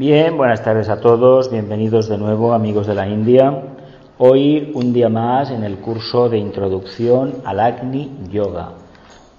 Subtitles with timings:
[0.00, 3.64] Bien, buenas tardes a todos, bienvenidos de nuevo amigos de la India.
[4.16, 8.70] Hoy un día más en el curso de introducción al Agni Yoga.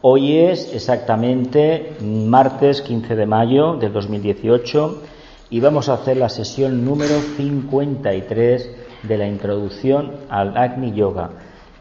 [0.03, 5.01] Hoy es exactamente martes 15 de mayo del 2018
[5.49, 11.31] y vamos a hacer la sesión número 53 de la introducción al Agni Yoga.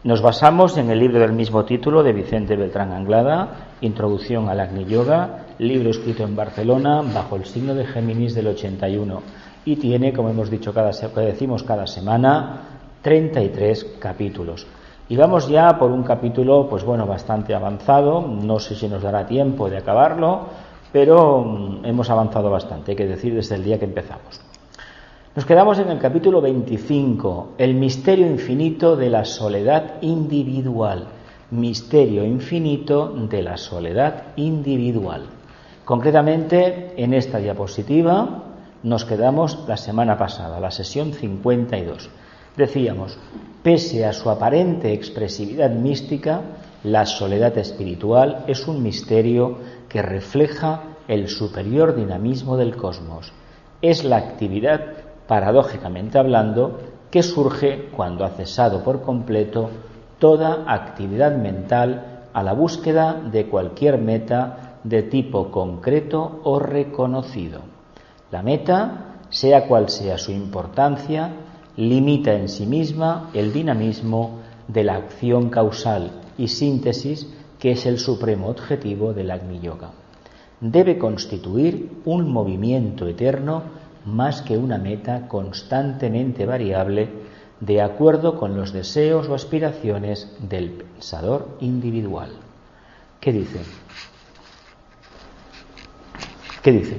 [0.03, 4.85] Nos basamos en el libro del mismo título de Vicente Beltrán Anglada, Introducción al Agni
[4.85, 9.21] Yoga, libro escrito en Barcelona bajo el signo de Géminis del 81
[9.63, 12.61] y tiene, como hemos dicho cada que decimos cada semana,
[13.03, 14.65] 33 capítulos.
[15.07, 18.21] Y vamos ya por un capítulo, pues bueno, bastante avanzado.
[18.21, 20.47] No sé si nos dará tiempo de acabarlo,
[20.91, 24.41] pero mm, hemos avanzado bastante, hay que decir, desde el día que empezamos.
[25.35, 31.05] Nos quedamos en el capítulo 25, el misterio infinito de la soledad individual.
[31.51, 35.40] Misterio infinito de la soledad individual.
[35.85, 38.43] Concretamente, en esta diapositiva
[38.83, 42.09] nos quedamos la semana pasada, la sesión 52.
[42.55, 43.17] Decíamos,
[43.63, 46.41] pese a su aparente expresividad mística,
[46.83, 53.31] la soledad espiritual es un misterio que refleja el superior dinamismo del cosmos.
[53.81, 54.81] Es la actividad
[55.27, 59.69] paradójicamente hablando, que surge cuando ha cesado por completo
[60.19, 67.61] toda actividad mental a la búsqueda de cualquier meta de tipo concreto o reconocido.
[68.31, 71.31] La meta, sea cual sea su importancia,
[71.77, 77.27] limita en sí misma el dinamismo de la acción causal y síntesis
[77.59, 79.91] que es el supremo objetivo del Agni Yoga.
[80.59, 83.63] Debe constituir un movimiento eterno
[84.05, 87.09] más que una meta constantemente variable
[87.59, 92.31] de acuerdo con los deseos o aspiraciones del pensador individual.
[93.19, 93.59] ¿Qué dice?
[96.61, 96.97] ¿Qué dice?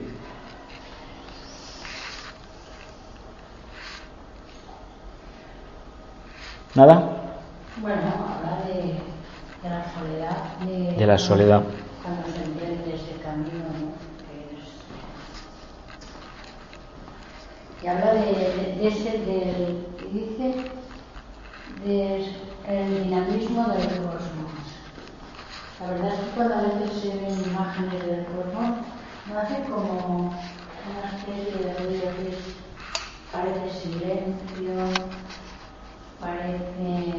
[6.75, 7.39] ¿Nada?
[7.81, 8.99] Bueno, habla de,
[9.69, 10.97] la soledad.
[10.97, 11.63] De, la soledad.
[17.83, 20.71] y habla de, ese, del, dice,
[21.85, 24.53] del dinamismo del cosmos.
[25.81, 28.92] La verdad es que cuando a veces se ven imágenes del cosmos,
[29.31, 30.35] no hace como
[30.91, 32.63] una especie de ruido que
[33.31, 35.07] parece silencio,
[36.21, 37.15] parece,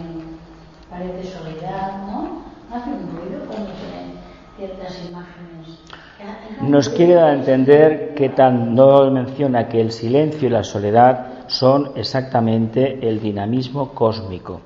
[0.90, 2.44] parece soledad, ¿no?
[2.74, 4.14] Hace un ruido cuando se ven
[4.58, 5.80] ciertas imágenes.
[6.62, 11.28] Nos quiere dar a entender que tan no menciona que el silencio y la soledad
[11.48, 14.62] son exactamente el dinamismo cósmico,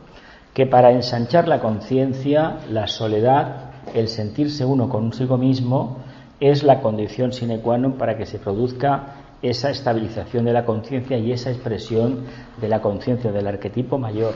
[0.54, 5.98] que para ensanchar la conciencia, la soledad, el sentirse uno consigo mismo,
[6.40, 11.18] es la condición sine qua non para que se produzca esa estabilización de la conciencia
[11.18, 12.26] y esa expresión
[12.60, 14.34] de la conciencia del arquetipo mayor.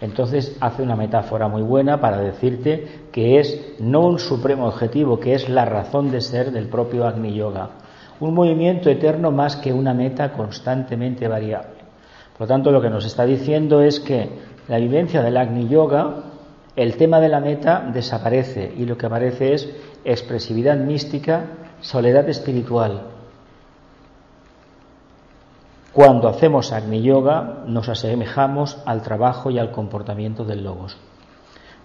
[0.00, 5.34] Entonces hace una metáfora muy buena para decirte que es no un supremo objetivo, que
[5.34, 7.70] es la razón de ser del propio Agni Yoga.
[8.20, 11.84] Un movimiento eterno más que una meta constantemente variable.
[12.36, 14.28] Por lo tanto, lo que nos está diciendo es que
[14.68, 16.33] la vivencia del Agni Yoga,
[16.76, 19.68] el tema de la meta desaparece y lo que aparece es
[20.04, 21.44] expresividad mística,
[21.80, 23.14] soledad espiritual,
[25.94, 30.96] cuando hacemos Agni Yoga nos asemejamos al trabajo y al comportamiento del logos,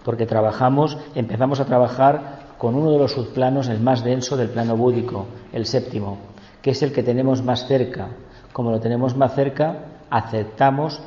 [0.04, 4.76] porque trabajamos, empezamos a trabajar con uno de los subplanos, el más denso del plano
[4.76, 6.18] búdico, el séptimo,
[6.60, 8.08] que es el que tenemos más cerca.
[8.52, 9.76] Como lo tenemos más cerca,
[10.10, 11.00] aceptamos,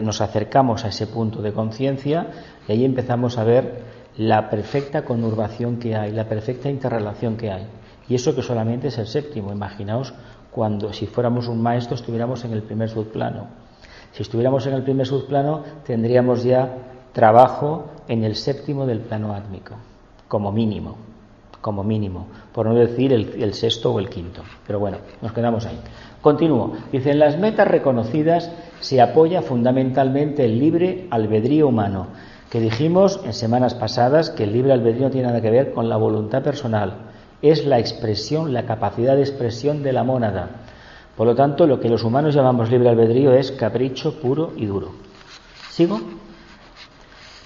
[0.00, 2.28] nos acercamos a ese punto de conciencia
[2.68, 3.82] y ahí empezamos a ver
[4.16, 7.66] la perfecta conurbación que hay, la perfecta interrelación que hay.
[8.08, 9.52] Y eso que solamente es el séptimo.
[9.52, 10.12] Imaginaos
[10.50, 13.46] cuando si fuéramos un maestro estuviéramos en el primer subplano.
[14.12, 16.76] Si estuviéramos en el primer subplano, tendríamos ya
[17.12, 19.76] trabajo en el séptimo del plano átmico,
[20.28, 20.96] como mínimo,
[21.62, 24.42] como mínimo, por no decir el, sexto o el quinto.
[24.66, 25.78] Pero bueno, nos quedamos ahí.
[26.20, 26.72] Continúo.
[26.90, 28.50] Dice, en las metas reconocidas
[28.80, 32.08] se apoya fundamentalmente el libre albedrío humano,
[32.50, 35.88] que dijimos en semanas pasadas que el libre albedrío no tiene nada que ver con
[35.88, 40.50] la voluntad personal, es la expresión, la capacidad de expresión de la mónada.
[41.16, 44.90] Por lo tanto, lo que los humanos llamamos libre albedrío es capricho puro y duro.
[45.70, 46.00] ¿Sigo?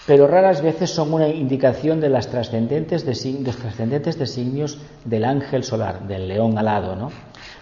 [0.07, 6.29] Pero raras veces son una indicación de las trascendentes, trascendentes designios del ángel solar, del
[6.29, 7.11] león alado, ¿no?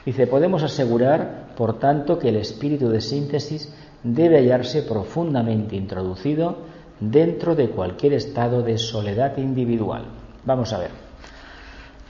[0.05, 6.59] Dice, podemos asegurar, por tanto, que el espíritu de síntesis debe hallarse profundamente introducido
[7.01, 10.05] dentro de cualquier estado de soledad individual.
[10.45, 10.91] Vamos a ver.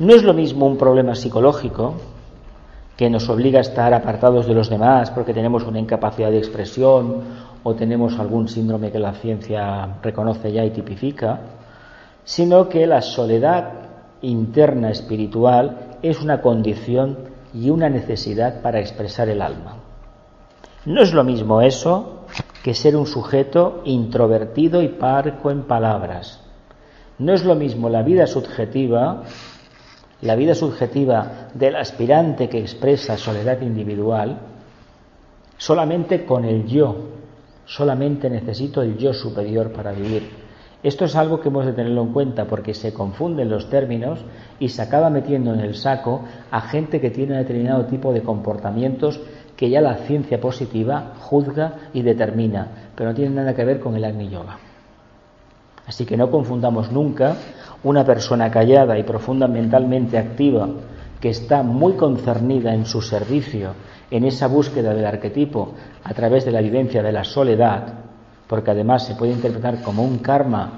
[0.01, 1.95] No es lo mismo un problema psicológico
[2.97, 7.23] que nos obliga a estar apartados de los demás porque tenemos una incapacidad de expresión
[7.65, 11.41] o tenemos algún síndrome que la ciencia reconoce ya y tipifica,
[12.23, 13.73] sino que la soledad
[14.23, 17.19] interna espiritual es una condición
[17.53, 19.79] y una necesidad para expresar el alma.
[20.87, 22.27] No es lo mismo eso
[22.63, 26.41] que ser un sujeto introvertido y parco en palabras.
[27.19, 29.25] No es lo mismo la vida subjetiva
[30.25, 34.39] la vida subjetiva del aspirante que expresa soledad individual,
[35.59, 36.97] solamente con el yo,
[37.67, 40.45] solamente necesito el yo superior para vivir.
[40.83, 44.21] Esto es algo que hemos de tenerlo en cuenta porque se confunden los términos
[44.59, 49.19] y se acaba metiendo en el saco a gente que tiene determinado tipo de comportamientos
[49.57, 53.97] que ya la ciencia positiva juzga y determina, pero no tiene nada que ver con
[53.97, 54.59] el Agni Yoga.
[55.87, 57.37] Así que no confundamos nunca
[57.83, 60.69] una persona callada y profundamente activa
[61.21, 63.71] que está muy concernida en su servicio,
[64.17, 65.73] en esa búsqueda del arquetipo
[66.05, 67.95] a través de la vivencia de la soledad,
[68.47, 70.71] porque además se puede interpretar como un karma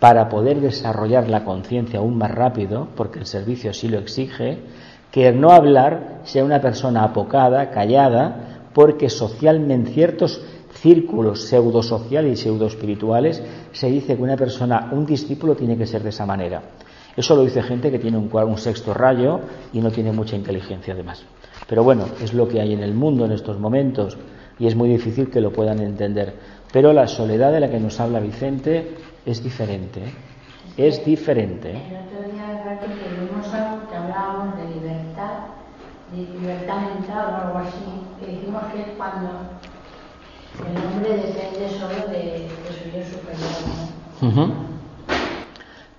[0.00, 4.58] para poder desarrollar la conciencia aún más rápido, porque el servicio así lo exige,
[5.12, 10.42] que no hablar sea una persona apocada, callada, porque socialmente ciertos
[10.72, 16.08] círculos pseudosociales y pseudoespirituales se dice que una persona, un discípulo tiene que ser de
[16.08, 16.60] esa manera.
[17.16, 19.40] Eso lo dice gente que tiene un, un sexto rayo
[19.72, 21.24] y no tiene mucha inteligencia además.
[21.68, 24.16] Pero bueno, es lo que hay en el mundo en estos momentos
[24.58, 26.34] y es muy difícil que lo puedan entender.
[26.72, 30.00] Pero la soledad de la que nos habla Vicente es diferente.
[30.00, 30.12] ¿eh?
[30.76, 31.70] Es diferente.
[31.70, 31.82] ¿eh?
[31.88, 32.86] El otro día que
[33.88, 35.32] que hablábamos de libertad,
[36.12, 37.84] de libertad mental o algo así,
[38.20, 39.28] que dijimos que es cuando
[40.58, 43.02] el hombre depende solo de, su yo
[44.20, 44.50] superior.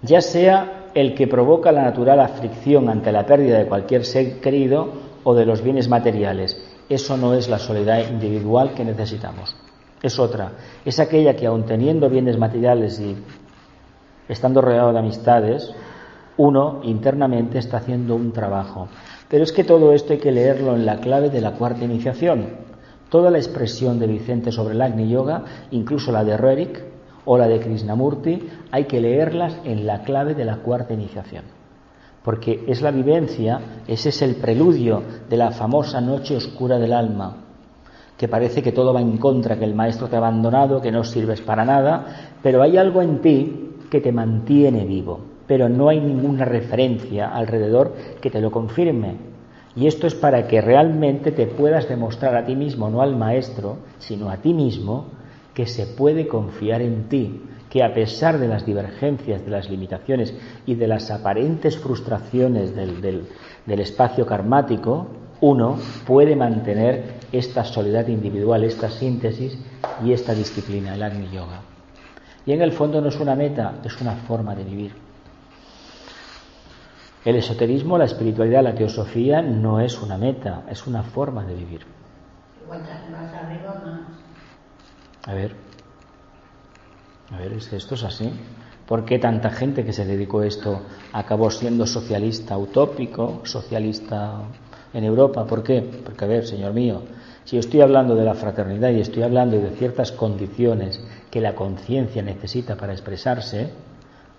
[0.02, 4.94] Ya sea el que provoca la natural aflicción ante la pérdida de cualquier ser querido
[5.26, 6.58] o de los bienes materiales.
[6.88, 9.56] Eso no es la soledad individual que necesitamos.
[10.02, 10.54] Es otra.
[10.86, 13.18] Es aquella que aun teniendo bienes materiales y
[14.30, 15.74] estando rodeado de amistades,
[16.38, 18.88] uno internamente está haciendo un trabajo.
[19.28, 22.48] Pero es que todo esto hay que leerlo en la clave de la cuarta iniciación.
[23.10, 26.95] Toda la expresión de Vicente sobre el Agni Yoga, incluso la de Roerich
[27.26, 31.44] o la de Krishnamurti, hay que leerlas en la clave de la cuarta iniciación.
[32.24, 37.38] Porque es la vivencia, ese es el preludio de la famosa noche oscura del alma,
[38.18, 41.04] que parece que todo va en contra, que el maestro te ha abandonado, que no
[41.04, 46.00] sirves para nada, pero hay algo en ti que te mantiene vivo, pero no hay
[46.00, 49.36] ninguna referencia alrededor que te lo confirme.
[49.76, 53.78] Y esto es para que realmente te puedas demostrar a ti mismo, no al maestro,
[54.00, 55.08] sino a ti mismo,
[55.56, 60.34] que se puede confiar en ti, que a pesar de las divergencias, de las limitaciones
[60.66, 63.02] y de las aparentes frustraciones del,
[63.66, 65.08] del espacio karmático,
[65.42, 69.58] uno puede mantener esta soledad individual, esta síntesis
[70.04, 71.62] y esta disciplina, el Agni Yoga.
[72.46, 74.92] Y en el fondo no es una meta, es una forma de vivir.
[77.24, 81.82] El esoterismo, la espiritualidad, la teosofía no es una meta, es una forma de vivir.
[85.28, 85.56] A ver,
[87.34, 88.32] a ver, esto es así.
[88.86, 94.42] ¿Por qué tanta gente que se dedicó a esto acabó siendo socialista utópico, socialista
[94.94, 95.46] en Europa?
[95.48, 95.82] ¿Por qué?
[95.82, 97.02] Porque, a ver, señor mío,
[97.44, 102.22] si estoy hablando de la fraternidad y estoy hablando de ciertas condiciones que la conciencia
[102.22, 103.72] necesita para expresarse,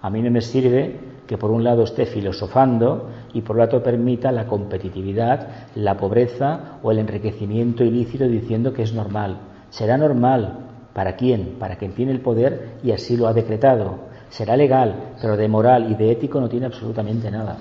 [0.00, 4.30] a mí no me sirve que por un lado esté filosofando y por otro permita
[4.30, 9.38] la competitividad, la pobreza o el enriquecimiento ilícito diciendo que es normal.
[9.70, 10.65] Será normal.
[10.96, 11.56] ¿Para quién?
[11.58, 13.98] Para quien tiene el poder y así lo ha decretado.
[14.30, 17.58] Será legal, pero de moral y de ético no tiene absolutamente nada.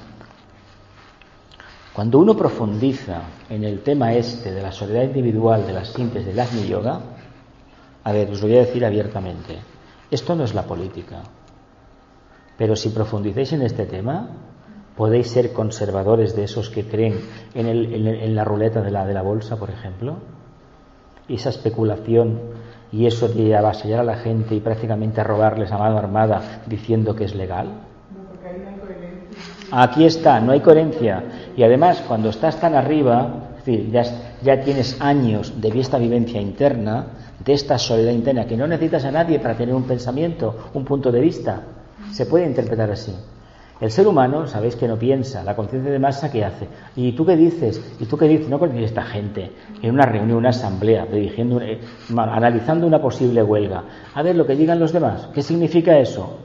[1.92, 6.40] Cuando uno profundiza en el tema este de la soledad individual de las síntesis del
[6.40, 7.02] Agni Yoga,
[8.06, 9.58] a ver, os lo voy a decir abiertamente,
[10.10, 11.24] esto no es la política,
[12.58, 14.30] pero si profundizáis en este tema,
[14.96, 17.20] podéis ser conservadores de esos que creen
[17.54, 20.20] en, la ruleta de la, de la bolsa, por ejemplo,
[21.28, 22.55] esa especulación
[22.96, 27.26] y eso de avasallar a la gente y prácticamente robarles a mano armada diciendo que
[27.26, 27.68] es legal.
[29.70, 31.24] Aquí está, no hay coherencia.
[31.58, 34.04] Y además, cuando estás tan arriba, es decir, ya,
[34.42, 37.08] ya tienes años de esta vivencia interna,
[37.44, 41.12] de esta soledad interna, que no necesitas a nadie para tener un pensamiento, un punto
[41.12, 41.64] de vista.
[42.14, 43.14] Se puede interpretar así.
[43.82, 46.68] El ser humano, sabéis que no piensa, la conciencia de masa, ¿qué hace?
[46.96, 47.82] ¿Y tú qué dices?
[48.00, 48.48] ¿Y tú qué dices?
[48.48, 49.52] No conoces esta gente
[49.82, 51.82] en una reunión, una asamblea, dirigiendo, eh,
[52.18, 53.84] analizando una posible huelga.
[54.14, 55.28] A ver lo que digan los demás.
[55.34, 56.38] ¿Qué significa eso?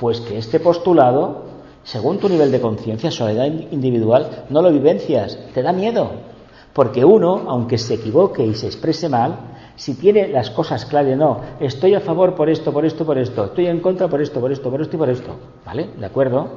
[0.00, 1.52] Pues que este postulado
[1.84, 6.10] según tu nivel de conciencia, soledad individual, no lo vivencias, te da miedo.
[6.72, 9.36] Porque uno, aunque se equivoque y se exprese mal,
[9.76, 13.46] si tiene las cosas claras, no, estoy a favor por esto, por esto, por esto,
[13.46, 15.36] estoy en contra por esto, por esto, por esto y por esto.
[15.64, 15.90] ¿Vale?
[15.98, 16.48] ¿De acuerdo?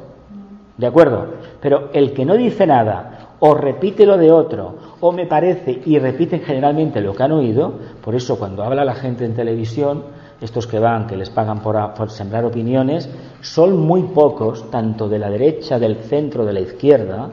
[0.78, 1.28] ¿De acuerdo?
[1.62, 6.00] Pero el que no dice nada, o repite lo de otro, o me parece y
[6.00, 10.04] repiten generalmente lo que han oído, por eso cuando habla la gente en televisión,
[10.42, 13.10] estos que van, que les pagan por, sembrar opiniones,
[13.42, 17.30] son muy pocos, tanto de la derecha, del centro, de la izquierda,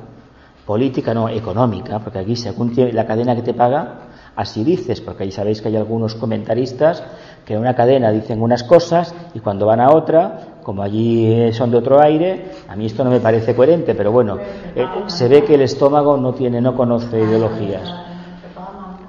[0.64, 5.32] política no económica, porque aquí según la cadena que te paga, así dices, porque ahí
[5.32, 7.02] sabéis que hay algunos comentaristas
[7.44, 11.70] que en una cadena dicen unas cosas y cuando van a otra, como allí son
[11.70, 14.38] de otro aire, a mí esto no me parece coherente, pero bueno,
[14.74, 17.92] eh, se ve que el estómago no tiene, no conoce ideologías.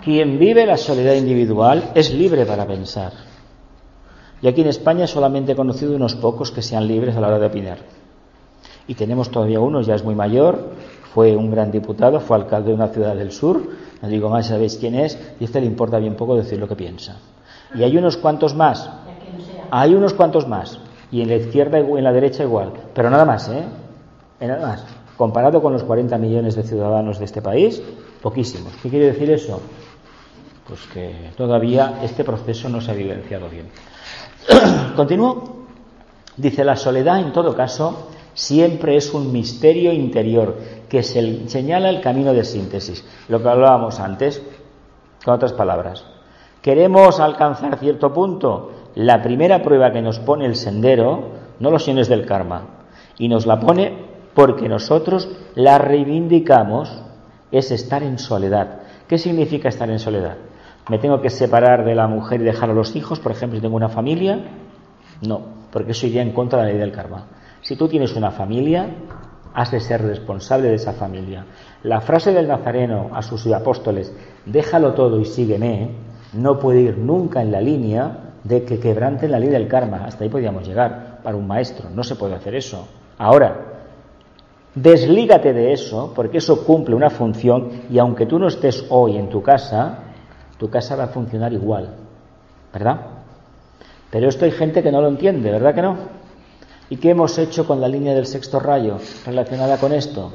[0.03, 3.13] Quien vive la soledad individual es libre para pensar.
[4.41, 7.39] Y aquí en España solamente he conocido unos pocos que sean libres a la hora
[7.39, 7.77] de opinar.
[8.87, 10.71] Y tenemos todavía uno, ya es muy mayor,
[11.13, 13.61] fue un gran diputado, fue alcalde de una ciudad del sur,
[14.01, 16.67] no digo más, sabéis quién es, y a este le importa bien poco decir lo
[16.67, 17.17] que piensa.
[17.75, 18.89] Y hay unos cuantos más,
[19.69, 20.79] hay unos cuantos más,
[21.11, 23.63] y en la izquierda y en la derecha igual, pero nada más, ¿eh?
[24.41, 24.85] Nada más.
[25.15, 27.81] Comparado con los 40 millones de ciudadanos de este país,
[28.21, 28.73] poquísimos.
[28.81, 29.61] ¿Qué quiere decir eso?
[30.67, 33.67] Pues que todavía este proceso no se ha vivenciado bien.
[34.95, 35.63] Continúo.
[36.35, 40.57] Dice, la soledad en todo caso siempre es un misterio interior
[40.89, 43.03] que se señala el camino de síntesis.
[43.27, 44.43] Lo que hablábamos antes,
[45.23, 46.05] con otras palabras.
[46.61, 48.71] Queremos alcanzar cierto punto.
[48.95, 52.67] La primera prueba que nos pone el sendero, no los sienes del karma,
[53.17, 57.03] y nos la pone porque nosotros la reivindicamos,
[57.51, 58.81] es estar en soledad.
[59.07, 60.37] ¿Qué significa estar en soledad?
[60.89, 63.61] ¿Me tengo que separar de la mujer y dejar a los hijos, por ejemplo, si
[63.61, 64.39] tengo una familia?
[65.21, 67.25] No, porque eso iría en contra de la ley del karma.
[67.63, 68.87] Si tú tienes una familia,
[69.53, 71.45] has de ser responsable de esa familia.
[71.83, 74.13] La frase del Nazareno a sus apóstoles,
[74.45, 75.91] déjalo todo y sígueme,
[76.33, 80.03] no puede ir nunca en la línea de que quebranten la ley del karma.
[80.05, 81.89] Hasta ahí podíamos llegar para un maestro.
[81.89, 82.85] No se puede hacer eso.
[83.17, 83.55] Ahora,
[84.75, 89.29] deslígate de eso, porque eso cumple una función y aunque tú no estés hoy en
[89.29, 89.99] tu casa,
[90.57, 91.95] tu casa va a funcionar igual,
[92.73, 92.99] ¿verdad?
[94.11, 96.22] Pero esto hay gente que no lo entiende, ¿verdad que no?
[96.89, 100.31] ¿Y qué hemos hecho con la línea del sexto rayo relacionada con esto?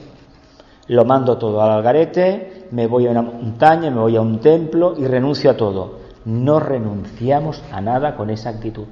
[0.89, 4.95] Lo mando todo al algarete, me voy a una montaña, me voy a un templo
[4.97, 5.99] y renuncio a todo.
[6.25, 8.87] No renunciamos a nada con esa actitud.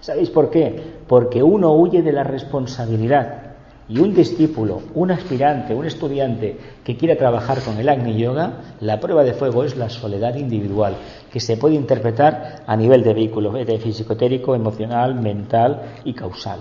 [0.00, 1.00] ¿Sabéis por qué?
[1.06, 3.50] Porque uno huye de la responsabilidad.
[3.88, 9.00] Y un discípulo, un aspirante, un estudiante que quiera trabajar con el Agni Yoga, la
[9.00, 10.94] prueba de fuego es la soledad individual,
[11.32, 16.60] que se puede interpretar a nivel de vehículo, de físico emocional, mental y causal,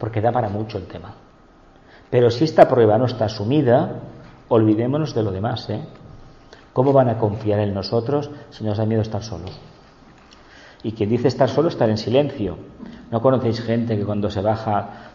[0.00, 1.14] porque da para mucho el tema.
[2.10, 4.00] Pero si esta prueba no está asumida,
[4.48, 5.70] olvidémonos de lo demás.
[5.70, 5.84] ¿eh?
[6.72, 9.52] ¿Cómo van a confiar en nosotros si nos da miedo estar solos?
[10.82, 12.56] Y quien dice estar solo, estar en silencio.
[13.10, 15.10] ¿No conocéis gente que cuando se baja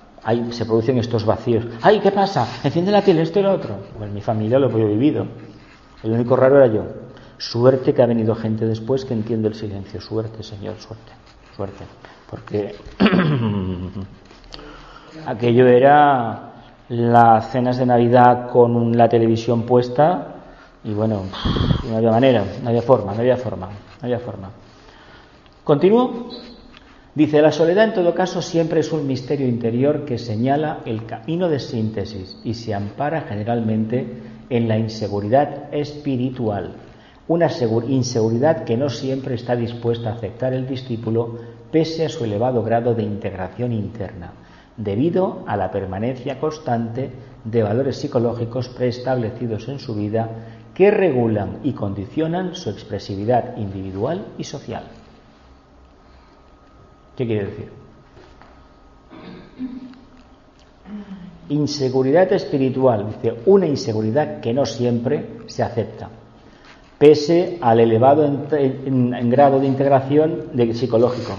[0.52, 1.66] se producen estos vacíos.
[1.82, 2.48] ¡Ay, qué pasa!
[2.64, 3.78] Enciende la tele, esto y lo otro.
[3.98, 5.28] Pues mi familia lo he vivido.
[6.02, 6.84] El único raro era yo.
[7.38, 10.02] Suerte que ha venido gente después que entiende el silencio.
[10.02, 11.12] Suerte, Señor, suerte,
[11.56, 11.86] suerte.
[12.30, 12.76] Porque
[15.26, 16.52] aquello era
[16.90, 20.36] las cenas de Navidad con la televisión puesta
[20.84, 21.24] y bueno,
[21.90, 24.52] no había manera, no había forma, no había forma, no había forma.
[25.64, 26.30] ¿Continúo?
[27.16, 31.48] Dice, la soledad en todo caso siempre es un misterio interior que señala el camino
[31.48, 34.06] de síntesis y se ampara generalmente
[34.50, 36.76] en la inseguridad espiritual,
[37.28, 37.50] una
[37.88, 41.40] inseguridad que no siempre está dispuesta a aceptar el discípulo
[41.72, 44.34] pese a su elevado grado de integración interna.
[44.78, 47.12] Debido a la permanencia constante
[47.44, 50.30] de valores psicológicos preestablecidos en su vida
[50.74, 54.84] que regulan y condicionan su expresividad individual y social.
[57.16, 57.72] ¿Qué quiere decir?
[61.48, 66.10] Inseguridad espiritual, dice, una inseguridad que no siempre se acepta,
[66.98, 68.26] pese al elevado
[69.30, 71.38] grado de integración de psicológico.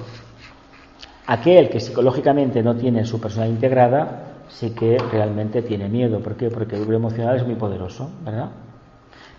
[1.26, 6.20] Aquel que psicológicamente no tiene su persona integrada, sí que realmente tiene miedo.
[6.20, 6.50] ¿Por qué?
[6.50, 8.50] Porque el emocional es muy poderoso, ¿verdad?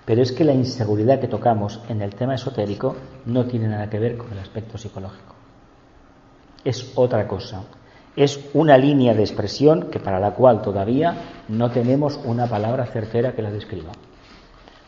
[0.05, 3.99] Pero es que la inseguridad que tocamos en el tema esotérico no tiene nada que
[3.99, 5.35] ver con el aspecto psicológico.
[6.63, 7.63] Es otra cosa
[8.17, 13.33] es una línea de expresión que para la cual todavía no tenemos una palabra certera
[13.33, 13.91] que la describa.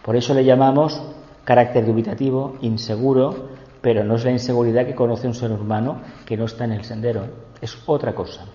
[0.03, 0.99] Por eso le llamamos
[1.43, 3.49] carácter dubitativo, inseguro,
[3.81, 6.83] pero no es la inseguridad que conoce un ser humano que no está en el
[6.83, 7.25] sendero,
[7.61, 8.45] es otra cosa.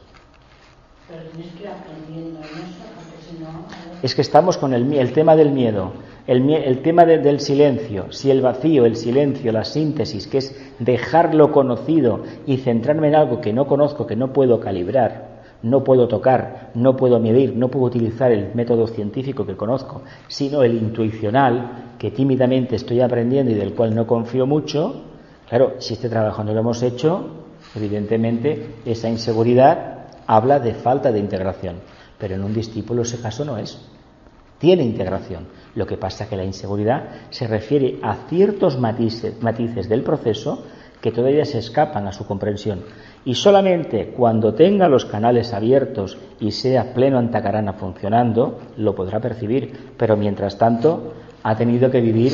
[4.02, 5.93] Es que estamos con el, el tema del miedo
[6.26, 11.52] el, tema del silencio, si el vacío, el silencio, la síntesis, que es dejar lo
[11.52, 16.71] conocido y centrarme en algo que no conozco, que no puedo calibrar, no puedo tocar,
[16.75, 22.11] no puedo medir, no puedo utilizar el método científico que conozco, sino el intuicional que
[22.11, 25.02] tímidamente estoy aprendiendo y del cual no confío mucho,
[25.48, 31.18] claro, si este trabajo no lo hemos hecho, evidentemente esa inseguridad habla de falta de
[31.18, 31.76] integración,
[32.18, 33.78] pero en un discípulo ese caso no es.
[34.58, 39.88] Tiene integración lo que pasa es que la inseguridad se refiere a ciertos matices, matices
[39.88, 40.64] del proceso
[41.00, 42.82] que todavía se escapan a su comprensión.
[43.24, 49.92] Y solamente cuando tenga los canales abiertos y sea pleno antacarana funcionando, lo podrá percibir.
[49.98, 52.32] Pero mientras tanto, ha tenido que vivir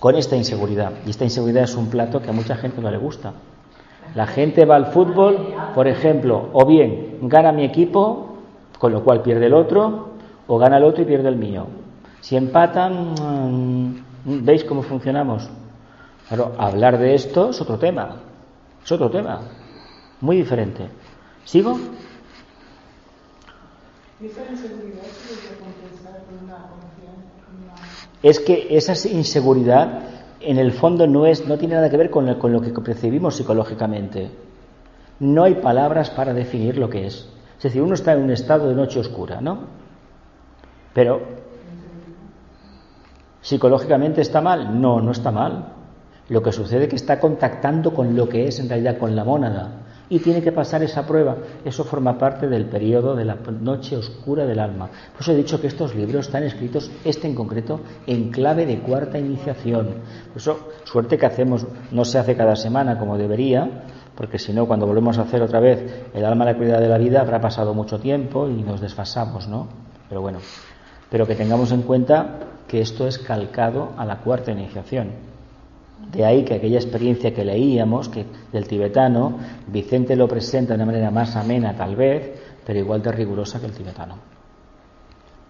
[0.00, 0.92] con esta inseguridad.
[1.06, 3.34] Y esta inseguridad es un plato que a mucha gente no le gusta.
[4.14, 8.38] La gente va al fútbol, por ejemplo, o bien gana mi equipo,
[8.78, 10.08] con lo cual pierde el otro,
[10.48, 11.66] o gana el otro y pierde el mío.
[12.20, 15.48] Si empatan, mm, ¿veis cómo funcionamos?
[16.28, 18.16] Claro, hablar de esto es otro tema,
[18.82, 19.42] es otro tema,
[20.20, 20.88] muy diferente.
[21.44, 21.78] ¿Sigo?
[28.22, 30.00] Es que esa inseguridad
[30.40, 33.36] en el fondo no, es, no tiene nada que ver con, con lo que percibimos
[33.36, 34.30] psicológicamente.
[35.20, 37.28] No hay palabras para definir lo que es.
[37.56, 39.58] Es decir, uno está en un estado de noche oscura, ¿no?
[40.94, 41.20] Pero,
[43.42, 44.80] ¿psicológicamente está mal?
[44.80, 45.74] No, no está mal.
[46.28, 49.24] Lo que sucede es que está contactando con lo que es en realidad, con la
[49.24, 49.79] mónada.
[50.10, 51.36] Y tiene que pasar esa prueba.
[51.64, 54.90] Eso forma parte del periodo de la noche oscura del alma.
[55.12, 58.80] Por eso he dicho que estos libros están escritos, este en concreto, en clave de
[58.80, 59.86] cuarta iniciación.
[60.28, 63.84] Por eso, suerte que hacemos, no se hace cada semana como debería,
[64.16, 66.98] porque si no, cuando volvemos a hacer otra vez el alma la cualidad de la
[66.98, 69.68] vida, habrá pasado mucho tiempo y nos desfasamos, ¿no?
[70.08, 70.40] Pero bueno,
[71.08, 75.29] pero que tengamos en cuenta que esto es calcado a la cuarta iniciación.
[76.12, 80.86] De ahí que aquella experiencia que leíamos que del tibetano, Vicente lo presenta de una
[80.86, 82.32] manera más amena tal vez,
[82.66, 84.16] pero igual de rigurosa que el tibetano.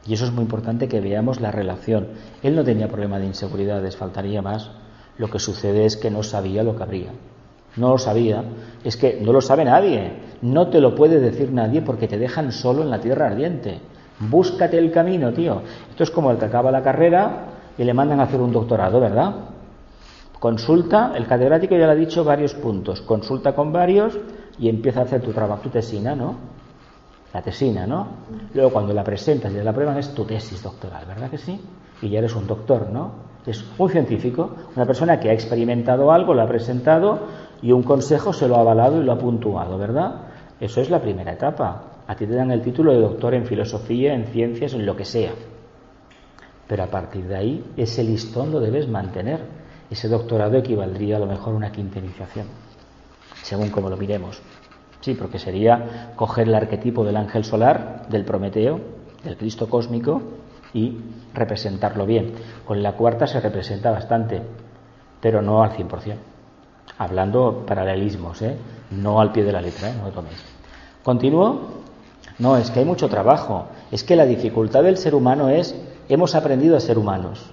[0.07, 2.09] Y eso es muy importante que veamos la relación.
[2.43, 4.71] Él no tenía problema de inseguridades, faltaría más.
[5.19, 7.11] Lo que sucede es que no sabía lo que habría.
[7.77, 8.43] No lo sabía.
[8.83, 10.13] Es que no lo sabe nadie.
[10.43, 13.79] No te lo puede decir nadie porque te dejan solo en la tierra ardiente.
[14.19, 15.63] Búscate el camino, tío.
[15.91, 17.47] Esto es como el que acaba la carrera
[17.77, 19.50] y le mandan a hacer un doctorado, ¿verdad?
[20.41, 23.03] Consulta, el catedrático ya le ha dicho varios puntos.
[23.03, 24.19] Consulta con varios
[24.59, 26.35] y empieza a hacer tu trabajo, tu tesina, ¿no?
[27.35, 28.09] La tesina, ¿no?
[28.55, 31.61] Luego cuando la presentas y la prueban es tu tesis doctoral, ¿verdad que sí?
[32.01, 33.29] Y ya eres un doctor, ¿no?
[33.47, 37.21] Es un científico, una persona que ha experimentado algo, lo ha presentado
[37.61, 40.23] y un consejo se lo ha avalado y lo ha puntuado, ¿verdad?
[40.59, 41.83] Eso es la primera etapa.
[42.07, 45.05] A ti te dan el título de doctor en filosofía, en ciencias, en lo que
[45.05, 45.33] sea.
[46.67, 49.60] Pero a partir de ahí, ese listón lo debes mantener.
[49.91, 52.47] Ese doctorado equivaldría a lo mejor a una quinta iniciación,
[53.43, 54.41] según como lo miremos.
[55.01, 58.81] Sí, porque sería coger el arquetipo del ángel solar, del Prometeo,
[59.25, 60.23] del Cristo cósmico
[60.73, 60.99] y
[61.35, 62.35] representarlo bien.
[62.65, 64.43] Con la cuarta se representa bastante,
[65.21, 66.15] pero no al 100%.
[66.99, 68.57] Hablando paralelismos, ¿eh?
[68.91, 69.95] no al pie de la letra, ¿eh?
[69.97, 70.43] no lo toméis.
[71.03, 71.81] ¿Continúo?
[72.39, 73.67] No, es que hay mucho trabajo.
[73.91, 75.75] Es que la dificultad del ser humano es,
[76.09, 77.51] hemos aprendido a ser humanos.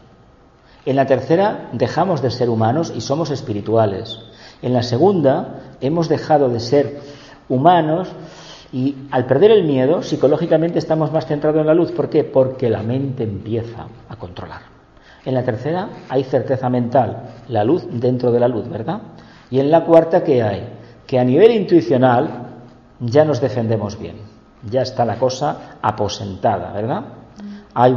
[0.87, 4.19] En la tercera dejamos de ser humanos y somos espirituales.
[4.61, 7.01] En la segunda hemos dejado de ser
[7.49, 8.07] humanos
[8.71, 11.91] y al perder el miedo, psicológicamente estamos más centrados en la luz.
[11.91, 12.23] ¿Por qué?
[12.23, 14.61] Porque la mente empieza a controlar.
[15.25, 19.01] En la tercera hay certeza mental, la luz dentro de la luz, ¿verdad?
[19.49, 20.69] Y en la cuarta, ¿qué hay?
[21.05, 22.29] Que a nivel intuicional
[23.01, 24.15] ya nos defendemos bien,
[24.63, 27.01] ya está la cosa aposentada, ¿verdad?
[27.73, 27.91] Hay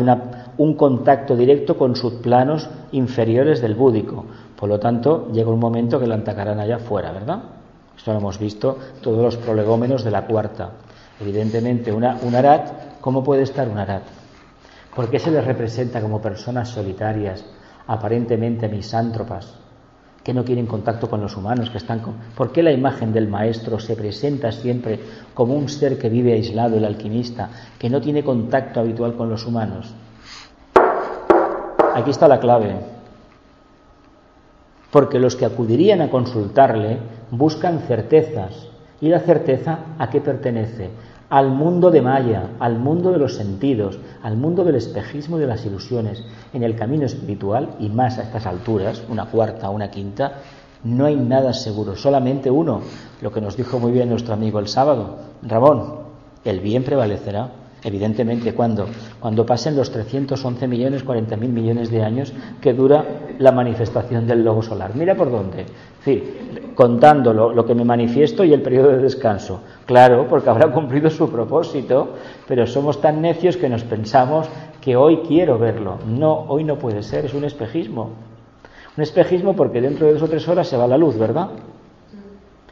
[0.58, 4.24] un contacto directo con sus planos inferiores del búdico,
[4.56, 7.42] por lo tanto llega un momento que la atacarán allá afuera, ¿verdad?
[7.96, 10.70] Esto lo hemos visto todos los prolegómenos de la cuarta.
[11.20, 14.04] Evidentemente, una, un arat, ¿cómo puede estar un arat?
[14.94, 17.44] ¿Por qué se les representa como personas solitarias,
[17.86, 19.54] aparentemente misántropas,
[20.22, 22.14] que no quieren contacto con los humanos, que están con...
[22.34, 25.00] ¿Por qué la imagen del maestro se presenta siempre
[25.34, 29.46] como un ser que vive aislado, el alquimista, que no tiene contacto habitual con los
[29.46, 29.94] humanos?
[31.94, 32.76] Aquí está la clave.
[34.90, 36.98] Porque los que acudirían a consultarle
[37.31, 38.68] buscan certezas.
[39.00, 40.90] ¿Y la certeza a qué pertenece?
[41.31, 45.46] al mundo de Maya, al mundo de los sentidos, al mundo del espejismo y de
[45.46, 46.24] las ilusiones.
[46.53, 50.38] En el camino espiritual, y más a estas alturas, una cuarta, una quinta,
[50.83, 52.81] no hay nada seguro, solamente uno,
[53.20, 56.00] lo que nos dijo muy bien nuestro amigo el sábado, Ramón,
[56.44, 57.50] el bien prevalecerá.
[57.82, 58.86] Evidentemente, cuando
[59.20, 63.04] Cuando pasen los 311 millones, 40 mil millones de años que dura
[63.38, 64.94] la manifestación del lobo solar.
[64.94, 65.66] Mira por dónde.
[66.04, 66.22] Sí,
[66.74, 69.60] contando lo, que me manifiesto y el periodo de descanso.
[69.84, 72.14] Claro, porque habrá cumplido su propósito,
[72.48, 74.48] pero somos tan necios que nos pensamos
[74.80, 75.98] que hoy quiero verlo.
[76.06, 78.10] No, hoy no puede ser, es un espejismo.
[78.96, 81.50] Un espejismo porque dentro de dos o tres horas se va la luz, ¿verdad?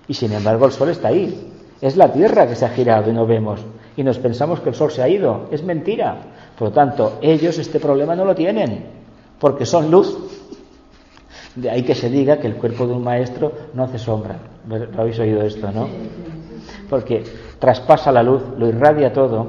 [0.07, 1.53] Y sin embargo el sol está ahí.
[1.81, 3.61] Es la Tierra que se ha girado y no vemos
[3.99, 5.49] y nos pensamos que el sol se ha ido.
[5.51, 6.17] Es mentira.
[6.57, 8.85] Por lo tanto, ellos este problema no lo tienen,
[9.41, 10.17] porque son luz.
[11.57, 14.37] De ahí que se diga que el cuerpo de un maestro no hace sombra.
[14.69, 15.89] ¿Lo habéis oído esto, no?
[16.89, 17.25] Porque
[17.59, 19.49] traspasa la luz, lo irradia todo.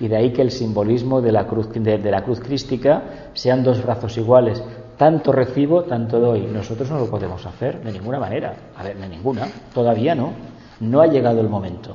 [0.00, 3.62] Y de ahí que el simbolismo de la cruz, de, de la cruz crística sean
[3.62, 4.64] dos brazos iguales.
[4.96, 6.46] Tanto recibo, tanto doy.
[6.50, 8.54] Nosotros no lo podemos hacer de ninguna manera.
[8.74, 9.46] A ver, de ninguna.
[9.74, 10.32] Todavía no.
[10.80, 11.94] No ha llegado el momento.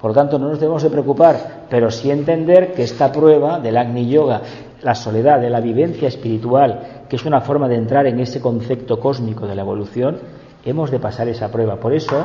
[0.00, 3.76] Por lo tanto, no nos debemos de preocupar, pero sí entender que esta prueba del
[3.76, 4.40] Agni Yoga,
[4.82, 8.98] la soledad, de la vivencia espiritual, que es una forma de entrar en ese concepto
[8.98, 10.18] cósmico de la evolución,
[10.64, 11.76] hemos de pasar esa prueba.
[11.76, 12.24] Por eso,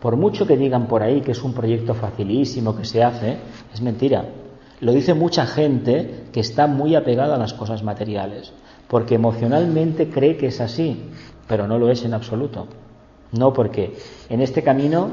[0.00, 3.36] por mucho que digan por ahí que es un proyecto facilísimo que se hace,
[3.72, 4.24] es mentira.
[4.80, 8.52] Lo dice mucha gente que está muy apegada a las cosas materiales,
[8.88, 11.04] porque emocionalmente cree que es así,
[11.46, 12.66] pero no lo es en absoluto.
[13.30, 13.94] No, porque
[14.28, 15.10] en este camino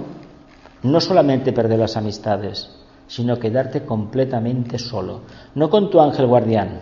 [0.83, 2.69] no solamente perder las amistades,
[3.07, 5.21] sino quedarte completamente solo.
[5.55, 6.81] No con tu ángel guardián,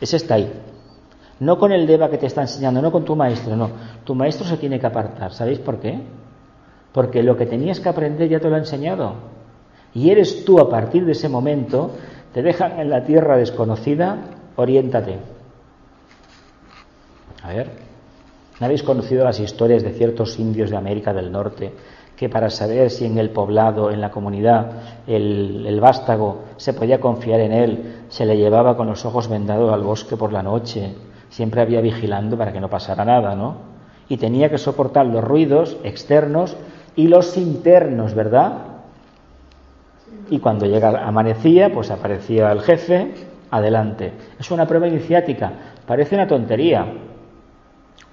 [0.00, 0.52] ese está ahí.
[1.38, 3.70] No con el Deva que te está enseñando, no con tu maestro, no.
[4.04, 5.32] Tu maestro se tiene que apartar.
[5.32, 5.98] ¿Sabéis por qué?
[6.92, 9.14] Porque lo que tenías que aprender ya te lo ha enseñado.
[9.94, 11.92] Y eres tú a partir de ese momento,
[12.34, 14.18] te dejan en la tierra desconocida,
[14.56, 15.18] oriéntate.
[17.42, 17.70] A ver,
[18.58, 21.72] ¿no habéis conocido las historias de ciertos indios de América del Norte
[22.20, 24.72] que para saber si en el poblado, en la comunidad,
[25.06, 29.80] el, vástago se podía confiar en él, se le llevaba con los ojos vendados al
[29.80, 30.96] bosque por la noche,
[31.30, 33.54] siempre había vigilando para que no pasara nada, ¿no?
[34.10, 36.58] Y tenía que soportar los ruidos externos
[36.94, 38.52] y los internos, ¿verdad?
[40.28, 43.14] Y cuando llega amanecía, pues aparecía el jefe,
[43.50, 44.12] adelante.
[44.38, 45.52] Es una prueba iniciática,
[45.86, 46.84] parece una tontería.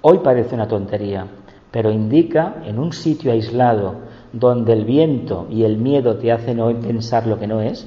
[0.00, 1.26] Hoy parece una tontería,
[1.70, 3.96] pero indica en un sitio aislado
[4.32, 7.86] donde el viento y el miedo te hacen hoy pensar lo que no es,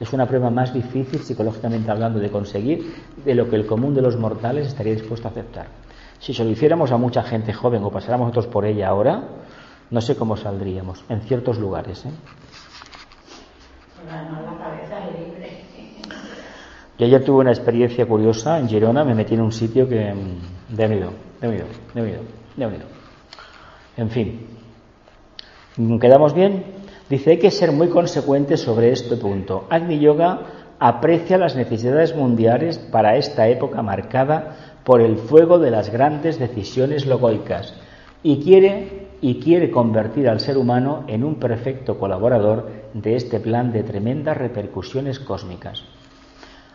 [0.00, 4.02] es una prueba más difícil psicológicamente hablando de conseguir de lo que el común de
[4.02, 5.66] los mortales estaría dispuesto a aceptar.
[6.20, 9.22] Si se lo hiciéramos a mucha gente joven o pasáramos nosotros por ella ahora,
[9.90, 12.04] no sé cómo saldríamos, en ciertos lugares.
[12.06, 12.10] ¿eh?
[16.98, 20.74] Yo ayer tuve una experiencia curiosa en Girona, me metí en un sitio que mm,
[20.76, 22.22] de miedo, de miedo, de miedo,
[22.56, 22.97] de miedo.
[23.98, 24.46] En fin,
[26.00, 26.62] ¿quedamos bien?
[27.10, 29.64] Dice, hay que ser muy consecuente sobre este punto.
[29.70, 30.38] Agni Yoga
[30.78, 37.06] aprecia las necesidades mundiales para esta época marcada por el fuego de las grandes decisiones
[37.06, 37.74] logoicas
[38.22, 43.72] y quiere y quiere convertir al ser humano en un perfecto colaborador de este plan
[43.72, 45.82] de tremendas repercusiones cósmicas.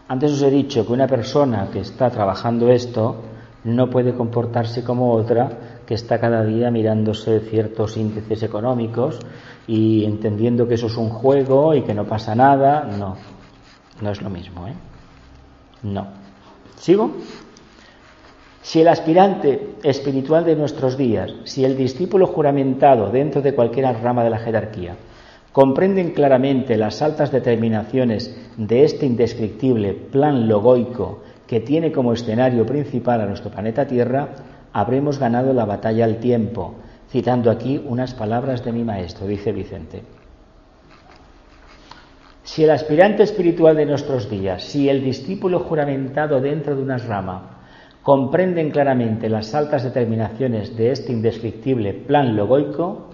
[0.09, 3.15] Antes os he dicho que una persona que está trabajando esto
[3.63, 9.19] no puede comportarse como otra que está cada día mirándose ciertos índices económicos
[9.67, 12.83] y entendiendo que eso es un juego y que no pasa nada.
[12.83, 13.17] No,
[14.01, 14.67] no es lo mismo.
[14.67, 14.73] ¿eh?
[15.83, 16.07] No.
[16.77, 17.11] ¿Sigo?
[18.61, 24.23] Si el aspirante espiritual de nuestros días, si el discípulo juramentado dentro de cualquier rama
[24.23, 24.95] de la jerarquía,
[25.51, 33.21] comprenden claramente las altas determinaciones de este indescriptible plan logoico que tiene como escenario principal
[33.21, 34.29] a nuestro planeta Tierra,
[34.73, 36.75] habremos ganado la batalla al tiempo,
[37.09, 40.03] citando aquí unas palabras de mi maestro, dice Vicente.
[42.43, 47.61] Si el aspirante espiritual de nuestros días, si el discípulo juramentado dentro de una rama,
[48.01, 53.09] comprenden claramente las altas determinaciones de este indescriptible plan logoico,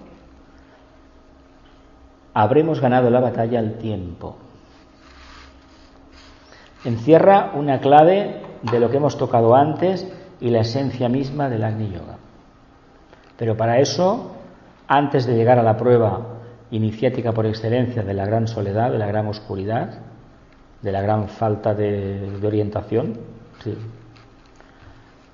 [2.34, 4.36] habremos ganado la batalla al tiempo.
[6.84, 11.90] Encierra una clave de lo que hemos tocado antes y la esencia misma del Agni
[11.90, 12.16] Yoga.
[13.36, 14.36] Pero para eso,
[14.86, 19.06] antes de llegar a la prueba iniciática por excelencia de la gran soledad, de la
[19.06, 19.98] gran oscuridad,
[20.82, 23.18] de la gran falta de, orientación,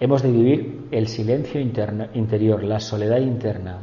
[0.00, 3.78] hemos de vivir el silencio interior, la soledad interna.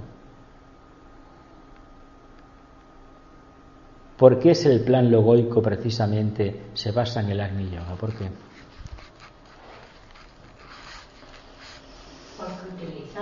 [4.18, 7.96] ¿Por qué es el plan logoico precisamente se basa en el Agni Yoga?
[8.00, 8.30] ¿Por qué?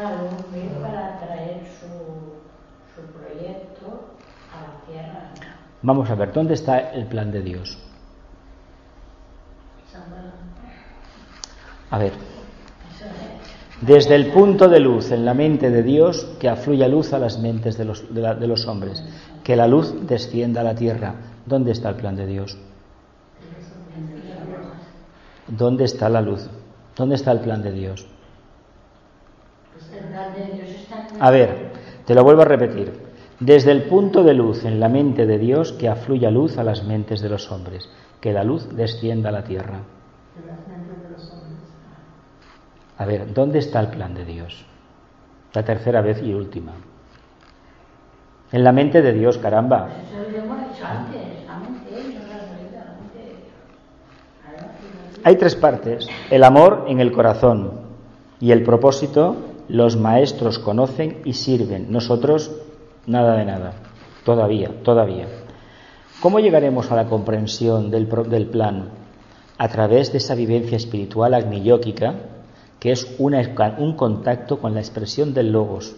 [0.02, 4.16] Porque utilizar un medio para traer su, su proyecto
[4.52, 5.32] a la tierra.
[5.82, 7.78] Vamos a ver, ¿dónde está el plan de Dios?
[11.90, 12.14] A ver,
[13.82, 17.38] desde el punto de luz en la mente de Dios, que afluya luz a las
[17.40, 19.04] mentes de los, de, de los hombres,
[19.44, 21.16] que la luz descienda a la tierra.
[21.46, 22.58] ¿Dónde está el plan de Dios?
[25.48, 26.48] ¿Dónde está la luz?
[26.96, 28.08] ¿Dónde está el plan de Dios?
[31.20, 31.72] A ver,
[32.06, 33.12] te lo vuelvo a repetir.
[33.40, 36.84] Desde el punto de luz en la mente de Dios, que afluya luz a las
[36.84, 37.90] mentes de los hombres,
[38.20, 39.80] que la luz descienda a la tierra.
[42.98, 44.66] A ver, ¿dónde está el plan de Dios?
[45.54, 46.74] La tercera vez y última.
[48.52, 49.90] En la mente de Dios, caramba.
[55.24, 56.08] Hay tres partes.
[56.30, 57.72] El amor en el corazón
[58.40, 61.94] y el propósito los maestros conocen y sirven.
[61.94, 62.52] Nosotros
[63.08, 63.74] nada de nada.
[64.26, 65.28] Todavía, todavía.
[66.20, 68.90] ¿Cómo llegaremos a la comprensión del, del plan?
[69.58, 72.16] A través de esa vivencia espiritual agnillóquica
[72.82, 75.96] que es un contacto con la expresión del logos.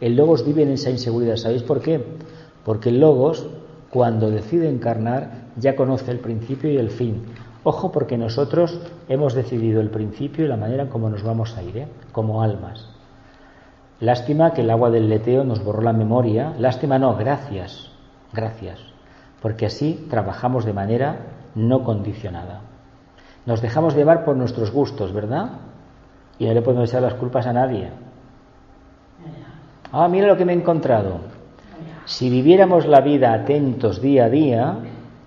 [0.00, 1.36] El logos vive en esa inseguridad.
[1.36, 2.04] ¿Sabéis por qué?
[2.64, 3.46] Porque el logos,
[3.90, 7.22] cuando decide encarnar, ya conoce el principio y el fin.
[7.62, 11.62] Ojo porque nosotros hemos decidido el principio y la manera en cómo nos vamos a
[11.62, 11.88] ir, ¿eh?
[12.10, 12.88] como almas.
[14.02, 16.54] Lástima que el agua del leteo nos borró la memoria.
[16.58, 17.88] Lástima no, gracias,
[18.32, 18.80] gracias.
[19.40, 21.16] Porque así trabajamos de manera
[21.54, 22.62] no condicionada.
[23.46, 25.52] Nos dejamos llevar por nuestros gustos, ¿verdad?
[26.42, 27.90] y no le podemos echar las culpas a nadie.
[29.92, 31.20] Ah, mira lo que me he encontrado.
[32.04, 34.78] Si viviéramos la vida atentos día a día,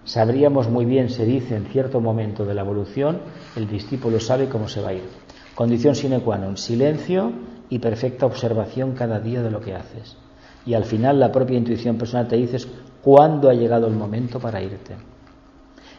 [0.04, 3.20] sabríamos muy bien, se dice en cierto momento de la evolución,
[3.56, 5.08] el discípulo sabe cómo se va a ir.
[5.56, 10.18] Condición sine qua non, silencio y perfecta observación cada día de lo que haces.
[10.66, 12.58] Y al final la propia intuición personal te dice
[13.02, 14.96] cuándo ha llegado el momento para irte.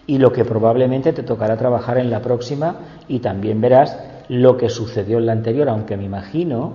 [0.06, 2.76] Y lo que probablemente te tocará trabajar en la próxima
[3.08, 3.98] y también verás
[4.28, 6.74] lo que sucedió en la anterior, aunque me imagino,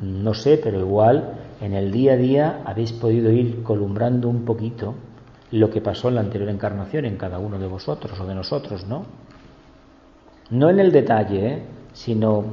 [0.00, 4.94] no sé, pero igual en el día a día habéis podido ir columbrando un poquito
[5.50, 8.86] lo que pasó en la anterior encarnación en cada uno de vosotros o de nosotros,
[8.86, 9.04] ¿no?
[10.50, 11.62] No en el detalle, ¿eh?
[11.92, 12.44] sino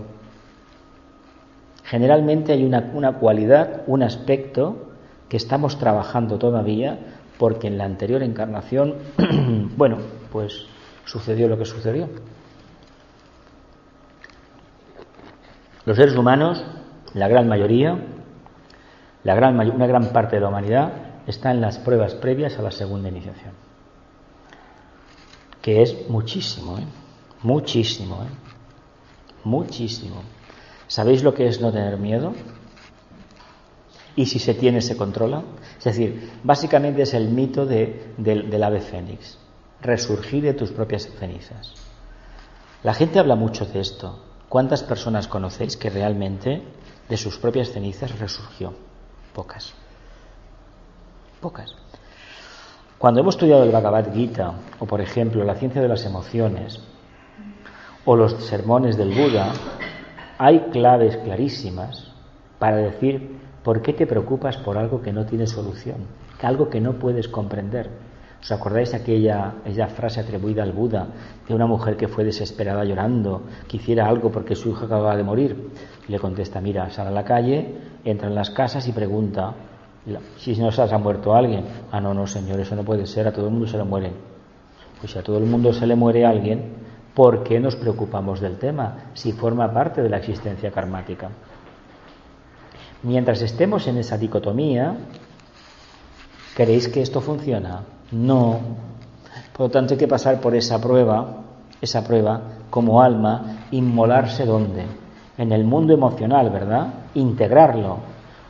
[1.92, 4.94] generalmente hay una, una cualidad, un aspecto
[5.28, 6.98] que estamos trabajando todavía
[7.38, 8.96] porque en la anterior encarnación,
[9.76, 9.98] bueno,
[10.32, 10.68] pues
[11.04, 12.08] sucedió lo que sucedió.
[15.84, 16.64] Los seres humanos,
[17.14, 18.00] la gran mayoría,
[19.26, 20.94] la gran, una gran parte de la humanidad,
[21.28, 23.52] está en las pruebas previas a la segunda iniciación.
[25.62, 26.86] Que es muchísimo, ¿eh?
[27.44, 28.34] muchísimo, ¿eh?
[29.44, 30.22] muchísimo.
[30.92, 32.34] ¿Sabéis lo que es no tener miedo?
[34.18, 35.42] Y si se tiene, se controla.
[35.78, 39.38] Es decir, básicamente es el mito de, del ave fénix,
[39.80, 41.76] resurgir de tus propias cenizas.
[42.84, 44.20] La gente habla mucho de esto,
[44.52, 46.62] ¿Cuántas personas conocéis que realmente
[47.08, 48.74] de sus propias cenizas resurgió?
[49.34, 49.72] Pocas.
[51.40, 51.74] Pocas.
[52.98, 56.82] Cuando hemos estudiado el Bhagavad Gita, o por ejemplo la ciencia de las emociones,
[58.04, 59.54] o los sermones del Buda,
[60.44, 62.12] hay claves clarísimas
[62.58, 65.98] para decir por qué te preocupas por algo que no tiene solución,
[66.42, 67.92] algo que no puedes comprender.
[68.42, 71.06] ¿Os acordáis aquella, aquella frase atribuida al Buda
[71.48, 75.22] de una mujer que fue desesperada llorando, que hiciera algo porque su hijo acababa de
[75.22, 75.70] morir?
[76.08, 79.54] Le contesta, mira, sale a la calle, entra en las casas y pregunta,
[80.38, 81.66] si no se ha muerto alguien.
[81.92, 84.12] Ah, no, no, señor, eso no puede ser, a todo el mundo se le muere.
[85.00, 86.81] Pues si a todo el mundo se le muere alguien,
[87.14, 91.30] ¿por qué nos preocupamos del tema si forma parte de la existencia karmática?
[93.04, 94.96] Mientras estemos en esa dicotomía,
[96.56, 97.82] ¿creéis que esto funciona?
[98.12, 98.60] No.
[99.54, 101.42] Por lo tanto, hay que pasar por esa prueba,
[101.82, 104.86] esa prueba como alma, inmolarse dónde?
[105.38, 106.88] En el mundo emocional, ¿verdad?
[107.16, 107.98] Integrarlo.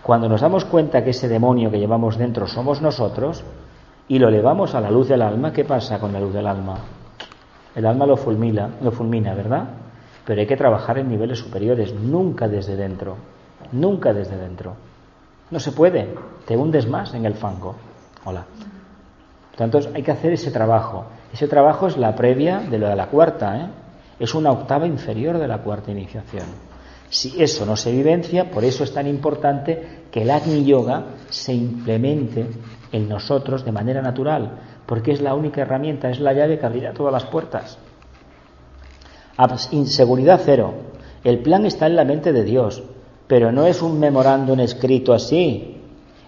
[0.03, 3.43] Cuando nos damos cuenta que ese demonio que llevamos dentro somos nosotros
[4.07, 6.77] y lo elevamos a la luz del alma, ¿qué pasa con la luz del alma?
[7.75, 9.65] El alma lo fulmina, lo fulmina, ¿verdad?
[10.25, 13.17] Pero hay que trabajar en niveles superiores, nunca desde dentro,
[13.71, 14.75] nunca desde dentro.
[15.49, 16.13] No se puede,
[16.45, 17.75] te hundes más en el fango.
[18.25, 18.45] Hola.
[19.57, 21.05] Entonces hay que hacer ese trabajo.
[21.33, 23.67] Ese trabajo es la previa de lo de la cuarta, ¿eh?
[24.19, 26.45] es una octava inferior de la cuarta iniciación.
[27.09, 31.53] Si eso no se vivencia, por eso es tan importante que el Agni Yoga se
[31.53, 32.47] implemente
[32.91, 34.51] en nosotros de manera natural,
[34.85, 37.77] porque es la única herramienta, es la llave que abrirá todas las puertas.
[39.71, 40.73] Inseguridad cero.
[41.23, 42.83] El plan está en la mente de Dios,
[43.27, 45.77] pero no es un memorándum escrito así.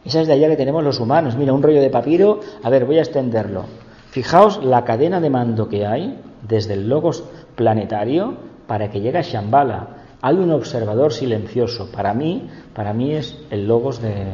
[0.06, 1.36] Esa es la llave que tenemos los humanos.
[1.36, 3.66] Mira, un rollo de papiro, a ver, voy a extenderlo.
[4.10, 7.24] Fijaos la cadena de mando que hay desde el logos
[7.56, 8.36] planetario
[8.68, 9.88] para que llegue a Shambhala.
[10.22, 11.90] Hay un observador silencioso.
[11.92, 14.26] Para mí, para mí es el logos de,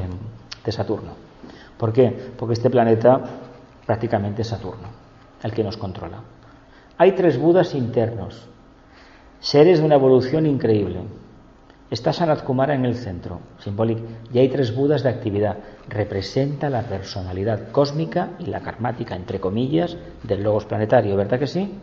[0.66, 1.12] de Saturno.
[1.78, 2.14] ¿Por qué?
[2.38, 3.22] Porque este planeta
[3.90, 4.88] prácticamente Saturno,
[5.42, 6.22] el que nos controla.
[7.00, 8.46] Hay tres Budas internos,
[9.40, 11.00] seres de una evolución increíble.
[11.90, 15.58] Está Sanat Kumara en el centro, simbólico, y hay tres Budas de actividad.
[15.88, 21.74] Representa la personalidad cósmica y la karmática, entre comillas, del logos planetario, ¿verdad que sí?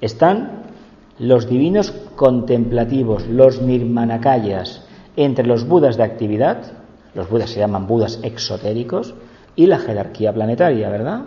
[0.00, 0.62] Están
[1.18, 4.82] los divinos contemplativos, los nirmanakayas,
[5.14, 6.72] entre los Budas de actividad,
[7.12, 9.14] los Budas se llaman Budas exotéricos,
[9.58, 11.22] y la jerarquía planetaria, ¿verdad?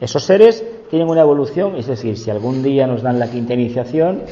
[0.00, 4.22] Esos seres tienen una evolución, es decir, si algún día nos dan la quinta iniciación,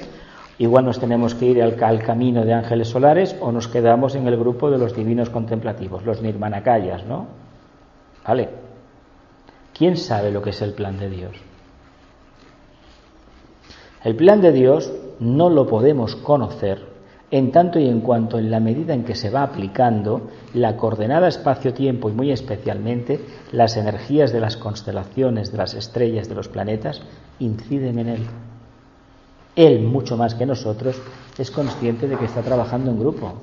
[0.59, 4.37] igual nos tenemos que ir al, camino de ángeles solares o nos quedamos en el
[4.37, 7.27] grupo de los divinos contemplativos, los nirmanakayas, ¿no?
[8.25, 8.49] ¿Vale?
[9.77, 11.37] ¿Quién sabe lo que es el plan de Dios?
[14.05, 16.87] El plan de Dios no lo podemos conocer
[17.31, 21.29] en tanto y en cuanto en la medida en que se va aplicando la coordenada
[21.29, 23.21] espacio-tiempo y muy especialmente
[23.53, 27.03] las energías de las constelaciones, de las estrellas, de los planetas,
[27.39, 28.27] inciden en él.
[29.57, 31.01] Él, mucho más que nosotros,
[31.37, 33.35] es consciente de que está trabajando en grupo.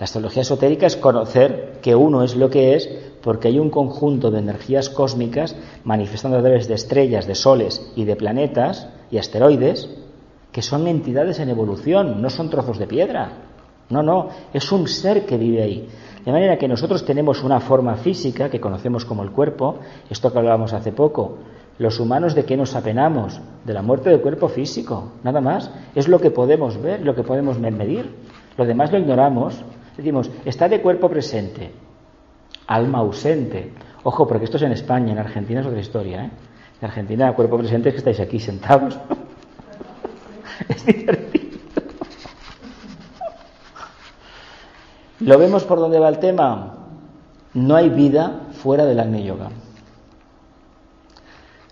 [0.00, 2.88] La astrología esotérica es conocer que uno es lo que es
[3.22, 8.04] porque hay un conjunto de energías cósmicas manifestando a través de estrellas, de soles y
[8.04, 9.88] de planetas y asteroides
[10.52, 13.32] que son entidades en evolución, no son trozos de piedra.
[13.88, 15.88] No, no, es un ser que vive ahí.
[16.24, 20.38] De manera que nosotros tenemos una forma física que conocemos como el cuerpo, esto que
[20.38, 21.38] hablábamos hace poco.
[21.78, 23.40] Los humanos de qué nos apenamos?
[23.64, 25.70] De la muerte del cuerpo físico, nada más.
[25.94, 28.14] Es lo que podemos ver, lo que podemos medir.
[28.56, 29.64] Lo demás lo ignoramos.
[29.96, 31.72] Decimos, está de cuerpo presente,
[32.66, 33.72] alma ausente.
[34.04, 36.24] Ojo, porque esto es en España, en Argentina es otra historia.
[36.24, 36.30] ¿eh?
[36.80, 38.98] En Argentina, cuerpo presente es que estáis aquí sentados.
[40.68, 41.58] Es divertido.
[45.20, 46.74] ¿Lo vemos por dónde va el tema?
[47.54, 49.50] No hay vida fuera del Agni Yoga.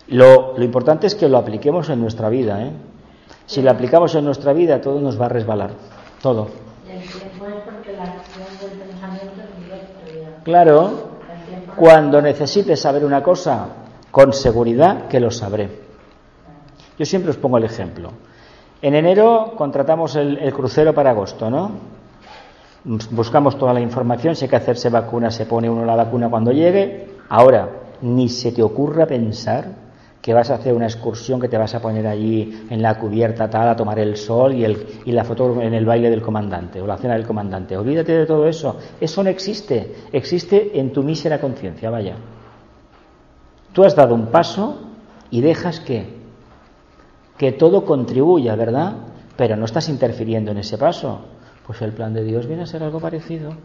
[0.07, 2.63] Lo, lo, importante es que lo apliquemos en nuestra vida.
[2.63, 2.71] ¿eh?
[3.45, 5.71] Si lo aplicamos en nuestra vida, todo nos va a resbalar.
[6.21, 6.47] Todo.
[10.43, 10.91] Claro,
[11.75, 13.67] cuando necesites saber una cosa,
[14.11, 15.69] con seguridad que lo sabré.
[16.97, 18.11] Yo siempre os pongo el ejemplo.
[18.81, 21.71] En enero contratamos el, crucero para agosto, ¿no?
[23.11, 26.51] Buscamos toda la información, si hay que hacerse vacuna, se pone uno la vacuna cuando
[26.51, 27.09] llegue.
[27.29, 27.69] Ahora,
[28.01, 29.65] ni se te ocurra pensar
[30.19, 33.49] que vas a hacer una excursión, que te vas a poner allí en la cubierta
[33.49, 36.81] tal a tomar el sol y, el, y la foto en el baile del comandante
[36.81, 37.77] o la cena del comandante.
[37.77, 38.77] Olvídate de todo eso.
[38.99, 39.95] Eso no existe.
[40.11, 42.15] Existe en tu mísera conciencia, vaya.
[43.73, 44.79] Tú has dado un paso
[45.29, 46.20] y dejas que
[47.41, 48.97] que todo contribuya, ¿verdad?
[49.35, 51.21] Pero no estás interfiriendo en ese paso.
[51.65, 53.55] Pues el plan de Dios viene a ser algo parecido.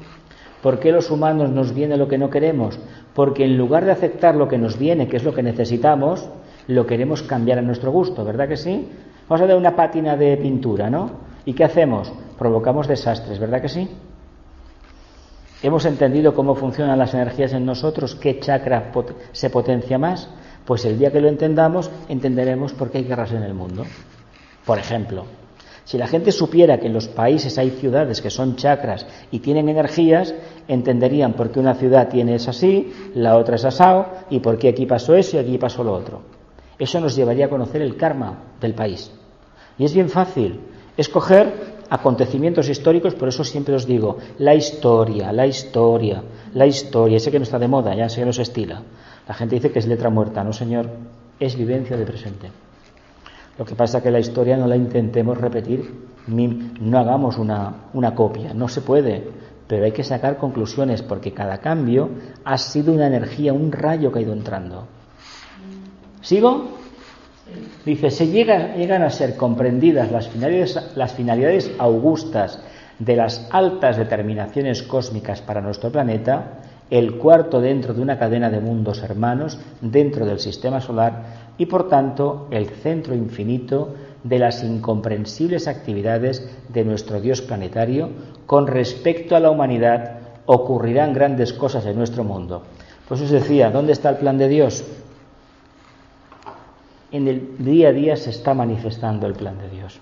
[0.63, 2.79] ¿Por qué los humanos nos viene lo que no queremos?
[3.13, 6.27] Porque en lugar de aceptar lo que nos viene, que es lo que necesitamos,
[6.69, 8.89] lo queremos cambiar a nuestro gusto, ¿verdad que sí?
[9.29, 11.11] Vamos a dar una pátina de pintura, ¿no?
[11.45, 12.11] ¿Y qué hacemos?
[12.39, 13.91] Provocamos desastres, ¿verdad que sí?
[15.63, 18.15] ¿Hemos entendido cómo funcionan las energías en nosotros?
[18.15, 18.91] ¿Qué chakra
[19.33, 20.31] se potencia más?
[20.67, 23.85] Pues el día que lo entendamos, entenderemos por qué hay guerras en el mundo.
[24.65, 25.25] Por ejemplo,
[25.85, 29.69] si la gente supiera que en los países hay ciudades que son chakras y tienen
[29.69, 30.35] energías,
[30.67, 34.71] entenderían por qué una ciudad tiene es así, la otra es asao, y por qué
[34.71, 36.23] aquí pasó eso y aquí pasó lo otro.
[36.77, 39.13] Eso nos llevaría a conocer el karma del país.
[39.79, 40.59] Y es bien fácil.
[40.97, 46.21] Escoger acontecimientos históricos, por eso siempre os digo, la historia, la historia,
[46.55, 48.83] la historia, sé que no está de moda, ya sé que no estila.
[49.29, 50.89] La gente dice que es letra muerta, no señor,
[51.39, 52.51] es vivencia de presente.
[53.59, 58.15] Lo que pasa es que la historia no la intentemos repetir, no hagamos una, una
[58.15, 59.25] copia, no se puede,
[59.67, 62.11] pero hay que sacar conclusiones porque cada cambio
[62.45, 64.87] ha sido una energía, un rayo que ha ido entrando.
[66.21, 66.77] ¿Sigo?
[67.85, 72.61] Dice, se llegan a ser comprendidas las finalidades, las finalidades augustas
[72.99, 76.59] de las altas determinaciones cósmicas para nuestro planeta,
[76.91, 81.89] el cuarto dentro de una cadena de mundos hermanos dentro del sistema solar y por
[81.89, 88.11] tanto el centro infinito de las incomprensibles actividades de nuestro Dios planetario
[88.47, 92.63] con respecto a la humanidad ocurrirán grandes cosas en nuestro mundo.
[93.09, 94.85] Pues os decía, ¿dónde está el plan de Dios?
[97.13, 99.99] en el día a día se está manifestando el plan de Dios.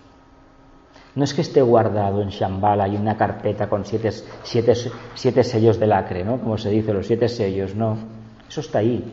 [1.14, 4.10] No es que esté guardado en Shambhala y una carpeta con siete,
[4.42, 6.40] siete sellos de lacre, ¿no?
[6.40, 7.96] Como se dice, los siete sellos, no.
[8.48, 9.04] Eso está ahí.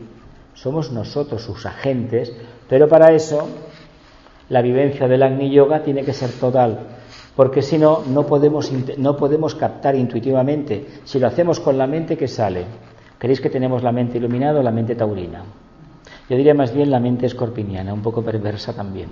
[0.54, 2.32] Somos nosotros sus agentes,
[2.68, 3.48] pero para eso
[4.48, 6.80] la vivencia del Agni Yoga tiene que ser total,
[7.34, 10.86] porque si no, no podemos, no podemos captar intuitivamente.
[11.04, 12.64] Si lo hacemos con la mente, ¿qué sale?
[13.16, 15.44] ¿Creéis que tenemos la mente iluminada o la mente taurina?
[16.28, 19.08] Yo diría más bien la mente escorpiniana, un poco perversa también.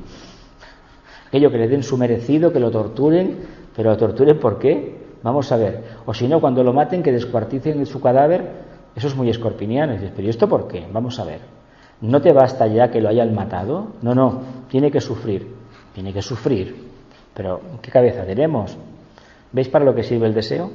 [1.30, 3.38] Aquello que le den su merecido, que lo torturen,
[3.76, 4.98] pero lo torturen ¿por qué?
[5.22, 5.84] Vamos a ver.
[6.04, 8.50] O si no, cuando lo maten, que descuarticen su cadáver,
[8.96, 9.92] eso es muy escorpiniano.
[9.92, 10.88] Y dices, pero ¿y esto por qué?
[10.92, 11.38] Vamos a ver.
[12.00, 13.92] ¿No te basta ya que lo hayan matado?
[14.02, 15.54] No, no, tiene que sufrir.
[15.94, 16.88] Tiene que sufrir.
[17.32, 18.76] Pero, ¿qué cabeza tenemos?
[19.52, 20.72] ¿Veis para lo que sirve el deseo?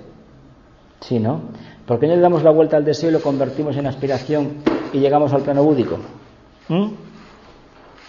[1.02, 1.42] Sí, ¿no?
[1.86, 5.00] ¿Por qué no le damos la vuelta al deseo y lo convertimos en aspiración y
[5.00, 5.98] llegamos al plano búdico?
[6.70, 6.88] ¿Mm?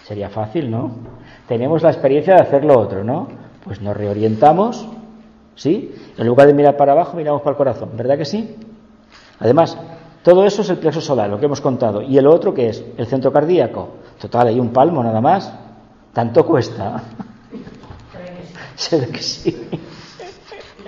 [0.05, 0.93] Sería fácil, ¿no?
[1.49, 3.29] Tenemos la experiencia de hacer lo otro, ¿no?
[3.65, 4.87] Pues nos reorientamos,
[5.55, 5.95] ¿sí?
[6.17, 8.57] En lugar de mirar para abajo, miramos para el corazón, ¿verdad que sí?
[9.39, 9.77] Además,
[10.23, 12.03] todo eso es el plexo solar, lo que hemos contado.
[12.03, 12.85] ¿Y el otro qué es?
[12.97, 13.91] El centro cardíaco.
[14.21, 15.53] Total, hay un palmo nada más.
[16.13, 17.03] Tanto cuesta.
[18.75, 19.69] Se que sí.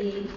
[0.00, 0.28] Y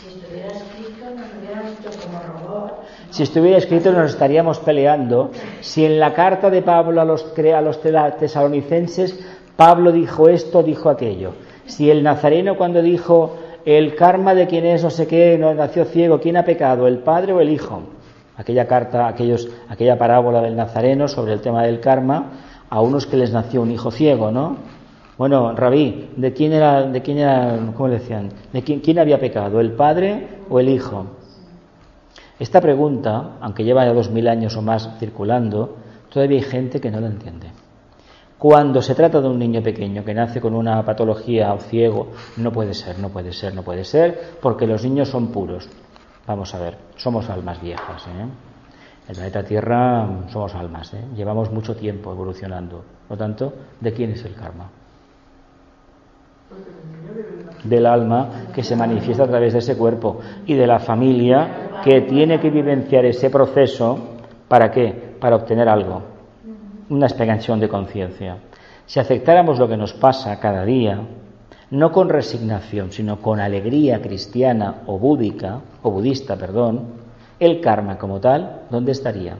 [0.00, 2.70] si estuviera escrito, nos como.
[3.10, 5.30] Si estuviera escrito nos estaríamos peleando.
[5.60, 9.18] Si en la carta de Pablo a los, a los tesalonicenses,
[9.56, 11.32] Pablo dijo esto, dijo aquello.
[11.66, 15.84] Si el nazareno cuando dijo el karma de quien es no sé qué, no nació
[15.84, 17.82] ciego, ¿quién ha pecado, el padre o el hijo?
[18.36, 22.30] Aquella carta, aquellos, aquella parábola del nazareno sobre el tema del karma,
[22.70, 24.56] a unos que les nació un hijo ciego, ¿no?
[25.18, 28.30] Bueno, Rabí, ¿de quién era, de quién era, cómo le decían?
[28.52, 31.06] ¿De quién, había pecado, el padre o el hijo?
[32.38, 35.76] Esta pregunta, aunque lleva ya dos mil años o más circulando,
[36.10, 37.48] todavía hay gente que no la entiende.
[38.38, 42.08] Cuando se trata de un niño pequeño que nace con una patología o ciego,
[42.38, 45.68] no puede ser, no puede ser, no puede ser, porque los niños son puros.
[46.26, 48.06] Vamos a ver, somos almas viejas.
[48.08, 48.26] ¿eh?
[49.08, 51.04] El planeta Tierra somos almas, ¿eh?
[51.14, 52.82] llevamos mucho tiempo evolucionando.
[53.06, 54.81] Por lo tanto, ¿de quién es el karma?
[57.64, 62.02] Del alma que se manifiesta a través de ese cuerpo y de la familia que
[62.02, 63.98] tiene que vivenciar ese proceso,
[64.48, 65.16] ¿para qué?
[65.20, 66.02] Para obtener algo,
[66.90, 68.38] una expansión de conciencia.
[68.86, 71.00] Si aceptáramos lo que nos pasa cada día,
[71.70, 77.02] no con resignación, sino con alegría cristiana o búdica, o budista, perdón,
[77.38, 79.36] el karma como tal, ¿dónde estaría?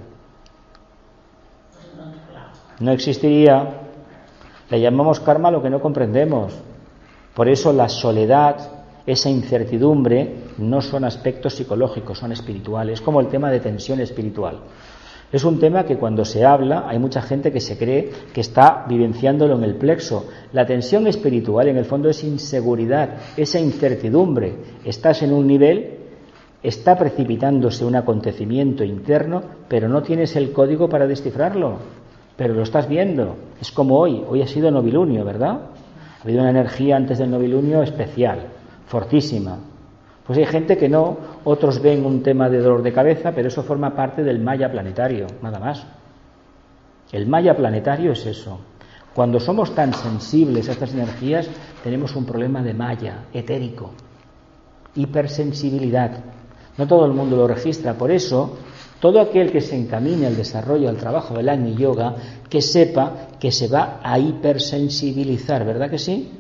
[2.81, 3.69] No existiría.
[4.71, 6.59] Le llamamos karma a lo que no comprendemos.
[7.35, 8.57] Por eso la soledad,
[9.07, 14.61] esa incertidumbre no son aspectos psicológicos, son espirituales, como el tema de tensión espiritual.
[15.33, 18.85] Es un tema que cuando se habla hay mucha gente que se cree que está
[18.87, 20.29] vivenciándolo en el plexo.
[20.53, 24.55] La tensión espiritual en el fondo es inseguridad, esa incertidumbre.
[24.85, 26.01] Estás en un nivel,
[26.63, 31.79] está precipitándose un acontecimiento interno, pero no tienes el código para descifrarlo.
[32.37, 33.37] Pero lo estás viendo.
[33.59, 34.23] Es como hoy.
[34.29, 35.61] Hoy ha sido novilunio, ¿verdad?
[36.23, 38.47] Ha habido una energía antes del novilunio especial
[38.87, 39.59] fortísima.
[40.25, 43.65] Pues hay gente que no, otros ven un tema de dolor de cabeza, pero eso
[43.65, 45.85] forma parte del maya planetario, nada más.
[47.11, 48.61] El maya planetario es eso.
[49.13, 51.49] Cuando somos tan sensibles a estas energías,
[51.83, 53.91] tenemos un problema de maya etérico,
[54.95, 56.21] hipersensibilidad.
[56.79, 58.59] No todo el mundo lo registra, por eso
[59.03, 62.15] todo aquel que se encamine al desarrollo, al trabajo del Agni Yoga,
[62.49, 66.31] que sepa que se va a hipersensibilizar, ¿verdad que sí?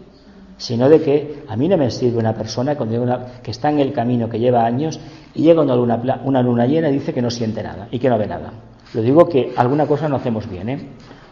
[0.58, 4.28] sino de que a mí no me sirve una persona que está en el camino
[4.28, 5.00] que lleva años
[5.34, 8.08] y llega una luna, una luna llena y dice que no siente nada y que
[8.08, 8.52] no ve nada.
[8.94, 10.88] Lo digo que alguna cosa no hacemos bien, ¿eh?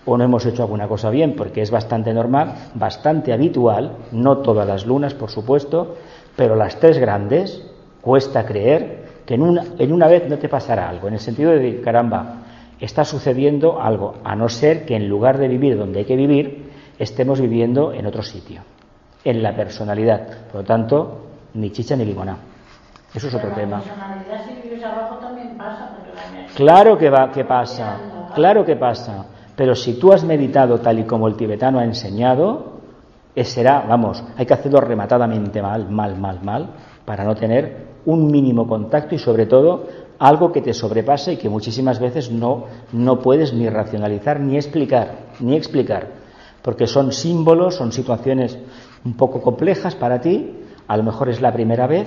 [0.07, 4.67] o no hemos hecho alguna cosa bien, porque es bastante normal, bastante habitual, no todas
[4.67, 5.95] las lunas, por supuesto,
[6.35, 7.63] pero las tres grandes,
[8.01, 11.53] cuesta creer que en una, en una vez no te pasará algo, en el sentido
[11.53, 12.39] de, caramba,
[12.81, 16.69] está sucediendo algo, a no ser que en lugar de vivir donde hay que vivir,
[16.99, 18.63] estemos viviendo en otro sitio,
[19.23, 20.49] en la personalidad.
[20.51, 22.39] Por lo tanto, ni chicha ni limonada.
[23.15, 23.81] Eso es otro tema.
[26.57, 28.01] Claro que va, que pasa,
[28.35, 29.27] claro que pasa.
[29.55, 32.81] Pero si tú has meditado tal y como el tibetano ha enseñado,
[33.37, 36.71] eh, será, vamos, hay que hacerlo rematadamente mal, mal, mal, mal,
[37.05, 39.87] para no tener un mínimo contacto y sobre todo
[40.19, 45.31] algo que te sobrepase y que muchísimas veces no, no puedes ni racionalizar ni explicar,
[45.41, 46.09] ni explicar,
[46.63, 48.59] porque son símbolos, son situaciones
[49.05, 50.51] un poco complejas para ti,
[50.87, 52.07] a lo mejor es la primera vez,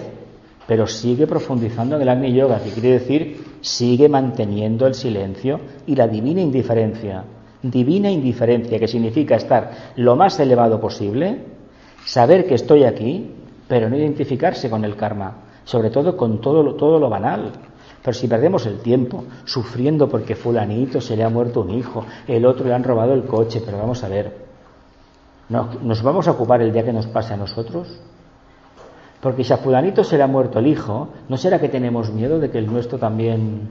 [0.67, 5.95] pero sigue profundizando en el Agni Yoga, que quiere decir sigue manteniendo el silencio y
[5.95, 7.23] la divina indiferencia.
[7.61, 11.39] Divina indiferencia, que significa estar lo más elevado posible,
[12.05, 13.31] saber que estoy aquí,
[13.67, 17.51] pero no identificarse con el karma, sobre todo con todo lo, todo lo banal.
[18.03, 22.45] Pero si perdemos el tiempo sufriendo porque fulanito se le ha muerto un hijo, el
[22.45, 24.43] otro le han robado el coche, pero vamos a ver,
[25.49, 27.87] ¿nos vamos a ocupar el día que nos pase a nosotros?
[29.21, 32.39] Porque si a fulanito se le ha muerto el hijo, ¿no será que tenemos miedo
[32.39, 33.69] de que el nuestro también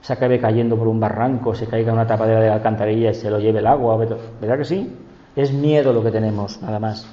[0.00, 3.30] se acabe cayendo por un barranco, se caiga una tapadera de la alcantarilla y se
[3.30, 3.96] lo lleve el agua?
[3.96, 4.92] ¿Verdad que sí?
[5.36, 7.06] Es miedo lo que tenemos, nada más.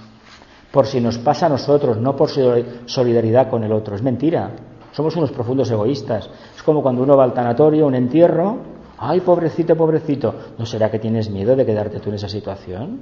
[0.74, 3.93] Por si nos pasa a nosotros, no por solidaridad con el otro.
[3.93, 4.49] Es mentira.
[4.91, 6.28] Somos unos profundos egoístas.
[6.55, 8.57] Es como cuando uno va al tanatorio, un entierro.
[8.97, 10.34] Ay, pobrecito, pobrecito.
[10.57, 13.01] ¿No será que tienes miedo de quedarte tú en esa situación?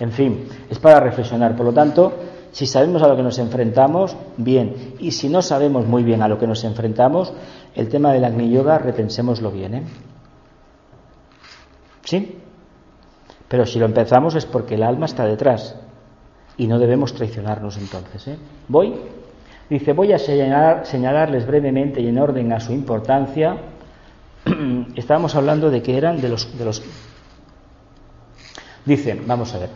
[0.00, 1.54] En fin, es para reflexionar.
[1.54, 2.12] Por lo tanto,
[2.50, 4.96] si sabemos a lo que nos enfrentamos, bien.
[4.98, 7.32] Y si no sabemos muy bien a lo que nos enfrentamos,
[7.76, 9.74] el tema del Agni Yoga, repensémoslo bien.
[9.74, 9.82] ¿eh?
[12.02, 12.36] ¿Sí?
[13.46, 15.76] Pero si lo empezamos es porque el alma está detrás.
[16.60, 18.28] Y no debemos traicionarnos entonces.
[18.28, 18.36] ¿eh?
[18.68, 18.92] Voy.
[19.70, 23.56] Dice, voy a señalar, señalarles brevemente y en orden a su importancia.
[24.94, 26.82] Estábamos hablando de que eran de los, de los...
[28.84, 29.70] Dice, vamos a ver.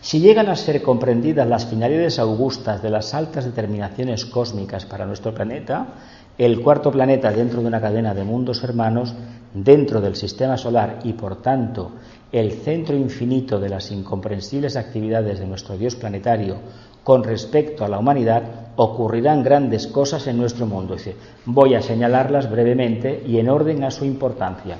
[0.00, 5.34] Si llegan a ser comprendidas las finalidades augustas de las altas determinaciones cósmicas para nuestro
[5.34, 5.86] planeta,
[6.38, 9.14] el cuarto planeta dentro de una cadena de mundos hermanos,
[9.54, 11.92] dentro del sistema solar y por tanto
[12.30, 16.56] el centro infinito de las incomprensibles actividades de nuestro Dios planetario
[17.04, 18.42] con respecto a la humanidad,
[18.76, 20.96] ocurrirán grandes cosas en nuestro mundo.
[21.44, 24.78] Voy a señalarlas brevemente y en orden a su importancia.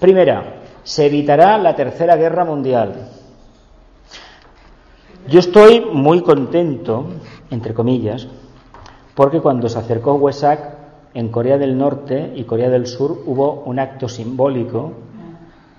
[0.00, 3.08] Primera, se evitará la tercera guerra mundial.
[5.28, 7.06] Yo estoy muy contento,
[7.50, 8.26] entre comillas,
[9.14, 10.75] porque cuando se acercó Wesak
[11.16, 14.92] en Corea del Norte y Corea del Sur hubo un acto simbólico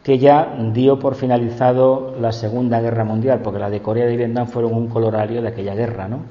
[0.02, 4.48] que ya dio por finalizado la Segunda Guerra Mundial, porque la de Corea y Vietnam
[4.48, 6.22] fueron un colorario de aquella guerra, ¿no?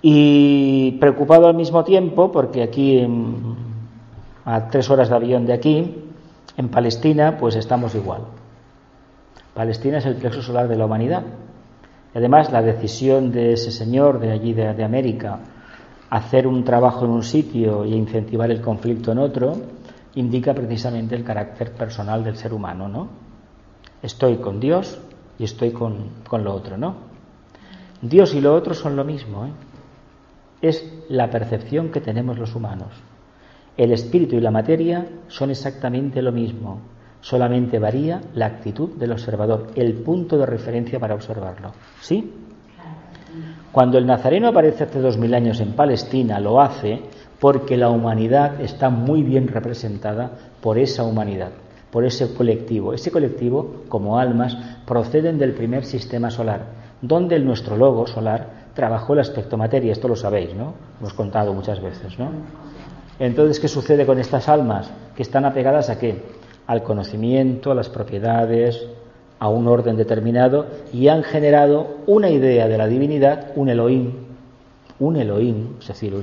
[0.00, 3.06] Y preocupado al mismo tiempo, porque aquí,
[4.44, 6.04] a tres horas de avión de aquí,
[6.56, 8.22] en Palestina, pues estamos igual.
[9.54, 11.22] Palestina es el plexo solar de la humanidad.
[12.12, 15.38] Además, la decisión de ese señor de allí de, América
[16.12, 19.56] hacer un trabajo en un sitio y incentivar el conflicto en otro
[20.14, 23.08] indica precisamente el carácter personal del ser humano, ¿no?
[24.02, 24.98] Estoy con Dios
[25.38, 26.96] y estoy con, con lo otro, ¿no?
[28.02, 29.52] Dios y lo otro son lo mismo, ¿eh?
[30.60, 32.90] Es la percepción que tenemos los humanos.
[33.78, 36.82] El espíritu y la materia son exactamente lo mismo
[37.22, 41.72] solamente varía la actitud del observador, el punto de referencia para observarlo.
[42.00, 42.30] ¿Sí?
[43.72, 47.00] Cuando el nazareno aparece hace dos mil años en Palestina, lo hace
[47.40, 51.50] porque la humanidad está muy bien representada por esa humanidad,
[51.90, 52.92] por ese colectivo.
[52.92, 54.56] Ese colectivo, como almas,
[54.86, 56.66] proceden del primer sistema solar,
[57.00, 59.92] donde el nuestro logo solar trabajó el aspecto materia.
[59.92, 60.74] Esto lo sabéis, ¿no?
[61.00, 62.30] Hemos contado muchas veces, ¿no?
[63.18, 64.90] Entonces, ¿qué sucede con estas almas?
[65.16, 66.22] Que están apegadas a qué?
[66.66, 68.86] al conocimiento, a las propiedades,
[69.42, 74.12] a un orden determinado y han generado una idea de la divinidad, un Elohim,
[75.00, 76.14] un Elohim, es decir,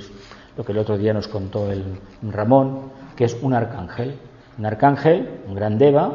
[0.56, 1.84] lo que el otro día nos contó el
[2.22, 4.16] Ramón, que es un arcángel,
[4.58, 6.14] un arcángel, un gran deva,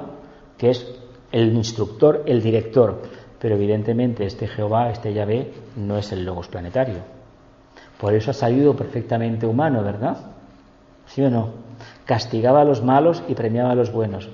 [0.57, 0.91] que es
[1.31, 3.03] el instructor, el director,
[3.39, 7.01] pero evidentemente este Jehová, este Yahvé, no es el logos planetario.
[8.01, 10.17] Por eso ha salido perfectamente humano, ¿verdad?
[11.05, 11.65] ¿Sí o no?
[12.07, 14.31] castigaba a los malos y premiaba a los buenos.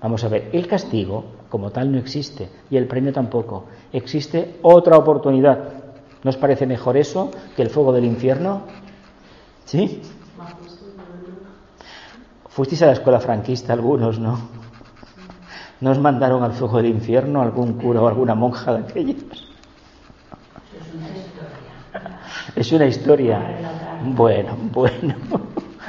[0.00, 3.64] Vamos a ver, el castigo como tal no existe y el premio tampoco.
[3.92, 5.58] Existe otra oportunidad.
[6.22, 8.62] ¿No os parece mejor eso que el fuego del infierno?
[9.64, 10.02] ¿Sí?
[12.48, 14.38] Fuisteis a la escuela franquista algunos, ¿no?
[15.80, 19.48] ¿No os mandaron al fuego del infierno algún cura o alguna monja de aquellos?
[22.56, 23.40] Es una historia.
[24.04, 25.14] Bueno, bueno,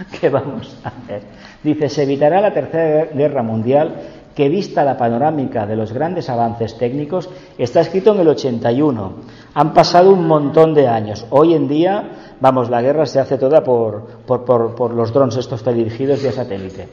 [0.19, 1.21] ¿qué vamos a hacer?
[1.63, 3.95] Dice, se evitará la tercera guerra mundial
[4.35, 9.13] que vista la panorámica de los grandes avances técnicos, está escrito en el 81.
[9.53, 11.25] Han pasado un montón de años.
[11.29, 15.61] Hoy en día, vamos, la guerra se hace toda por, por, por, los drones estos
[15.61, 16.87] teledirigidos vía satélite.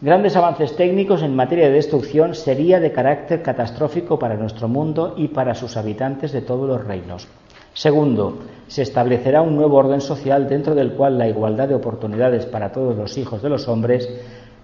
[0.00, 5.28] Grandes avances técnicos en materia de destrucción sería de carácter catastrófico para nuestro mundo y
[5.28, 7.28] para sus habitantes de todos los reinos.
[7.74, 12.70] Segundo, se establecerá un nuevo orden social dentro del cual la igualdad de oportunidades para
[12.70, 14.08] todos los hijos de los hombres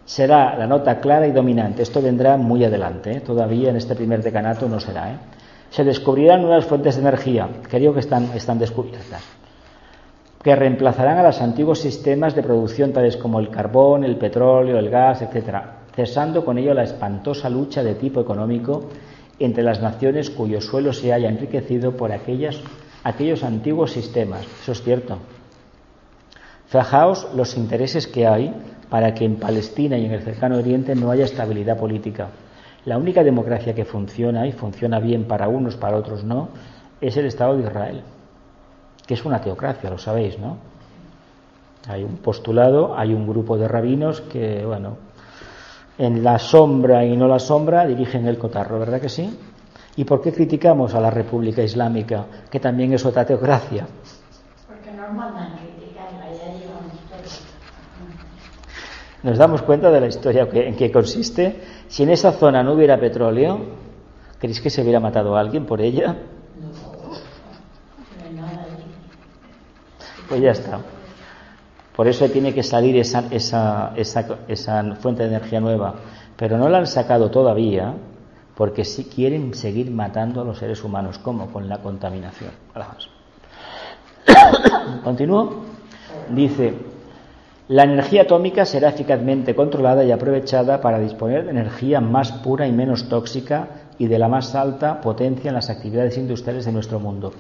[0.05, 1.83] será la nota clara y dominante.
[1.83, 3.21] Esto vendrá muy adelante, ¿eh?
[3.21, 5.13] todavía en este primer decanato no será.
[5.13, 5.17] ¿eh?
[5.71, 9.23] Se descubrirán nuevas fuentes de energía, creo que están, están descubiertas,
[10.43, 14.89] que reemplazarán a los antiguos sistemas de producción tales como el carbón, el petróleo, el
[14.89, 18.85] gas, etcétera, cesando con ello la espantosa lucha de tipo económico
[19.39, 22.61] entre las naciones cuyo suelo se haya enriquecido por aquellas,
[23.05, 24.47] aquellos antiguos sistemas.
[24.63, 25.19] Eso es cierto.
[26.67, 28.55] Fijaos los intereses que hay
[28.89, 32.29] para que en Palestina y en el cercano Oriente no haya estabilidad política.
[32.85, 36.49] La única democracia que funciona y funciona bien para unos, para otros no,
[37.01, 38.03] es el Estado de Israel,
[39.07, 40.59] que es una teocracia, lo sabéis, ¿no?
[41.89, 44.97] Hay un postulado, hay un grupo de rabinos que, bueno,
[45.99, 49.39] en la sombra y no la sombra dirigen el cotarro, ¿verdad que sí?
[49.97, 53.87] ¿Y por qué criticamos a la República Islámica, que también es otra teocracia?
[54.69, 55.59] Porque no mandan
[59.23, 61.61] nos damos cuenta de la historia en que consiste.
[61.89, 63.61] Si en esa zona no hubiera petróleo,
[64.39, 66.17] ¿creéis que se hubiera matado a alguien por ella?
[70.29, 70.79] Pues ya está.
[71.95, 73.93] Por eso tiene que salir esa, esa,
[74.47, 75.97] esa, fuente de energía nueva.
[76.37, 77.95] Pero no la han sacado todavía
[78.61, 81.19] porque si quieren seguir matando a los seres humanos.
[81.19, 81.51] ¿Cómo?
[81.51, 82.51] Con la contaminación.
[85.03, 85.63] Continúo.
[86.29, 86.75] Dice,
[87.69, 92.73] la energía atómica será eficazmente controlada y aprovechada para disponer de energía más pura y
[92.73, 97.33] menos tóxica y de la más alta potencia en las actividades industriales de nuestro mundo.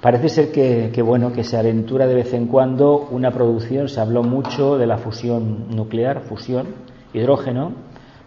[0.00, 3.88] Parece ser que, bueno que se aventura de vez en cuando una producción.
[3.88, 6.68] Se habló mucho de la fusión nuclear, fusión,
[7.12, 7.72] hidrógeno.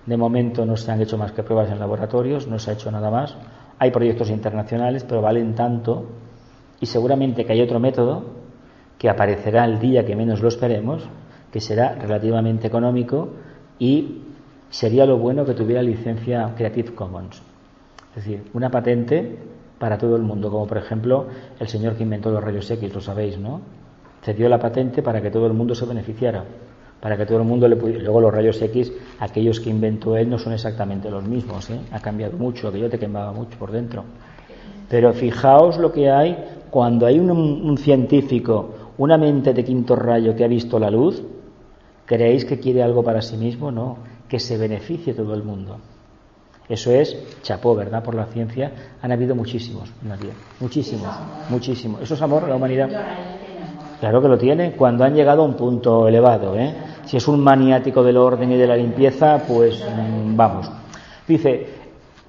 [0.08, 2.90] De momento no se han hecho más que pruebas en laboratorios, no se ha hecho
[2.90, 3.36] nada más.
[3.78, 6.06] Hay proyectos internacionales, pero valen tanto
[6.80, 8.24] y seguramente que hay otro método
[8.98, 11.08] que aparecerá el día que menos lo esperemos
[11.52, 13.30] que será relativamente económico
[13.80, 14.22] y
[14.70, 17.42] sería lo bueno que tuviera licencia Creative Commons.
[18.16, 19.38] Es decir, una patente
[19.80, 21.28] para todo el mundo, como por ejemplo
[21.60, 23.62] el señor que inventó los rayos X, lo sabéis, ¿no?
[24.22, 26.44] Cedió la patente para que todo el mundo se beneficiara,
[27.00, 28.04] para que todo el mundo le pudiera.
[28.04, 31.80] Luego los rayos X, aquellos que inventó él no son exactamente los mismos, ¿eh?
[31.92, 34.04] Ha cambiado mucho, aquello te quemaba mucho por dentro.
[34.90, 36.38] Pero fijaos lo que hay
[36.70, 41.24] cuando hay un científico, una mente de quinto rayo que ha visto la luz,
[42.08, 43.70] ¿Creéis que quiere algo para sí mismo?
[43.70, 43.98] No,
[44.30, 45.78] que se beneficie todo el mundo.
[46.70, 48.02] Eso es chapó, ¿verdad?
[48.02, 48.72] Por la ciencia
[49.02, 49.92] han habido muchísimos,
[50.60, 51.14] muchísimos,
[51.50, 52.02] muchísimos.
[52.02, 52.90] Eso es amor a la humanidad.
[54.00, 56.56] Claro que lo tiene cuando han llegado a un punto elevado.
[56.56, 56.74] ¿eh?
[57.06, 60.70] Si es un maniático del orden y de la limpieza, pues mm, vamos.
[61.28, 61.68] Dice,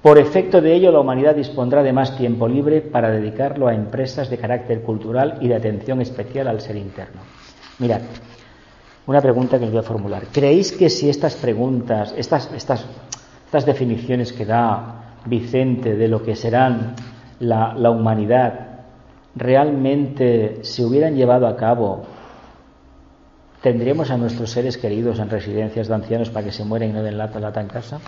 [0.01, 4.29] por efecto de ello la humanidad dispondrá de más tiempo libre para dedicarlo a empresas
[4.29, 7.21] de carácter cultural y de atención especial al ser interno.
[7.79, 8.01] Mirad,
[9.05, 10.23] una pregunta que os voy a formular.
[10.31, 12.85] ¿Creéis que si estas preguntas, estas, estas,
[13.45, 14.95] estas definiciones que da
[15.25, 16.95] Vicente de lo que serán
[17.39, 18.68] la, la humanidad,
[19.39, 22.03] realmente se hubieran llevado a cabo,
[23.61, 27.01] ¿tendríamos a nuestros seres queridos en residencias de ancianos para que se mueran y no
[27.01, 27.99] den lata, lata en casa?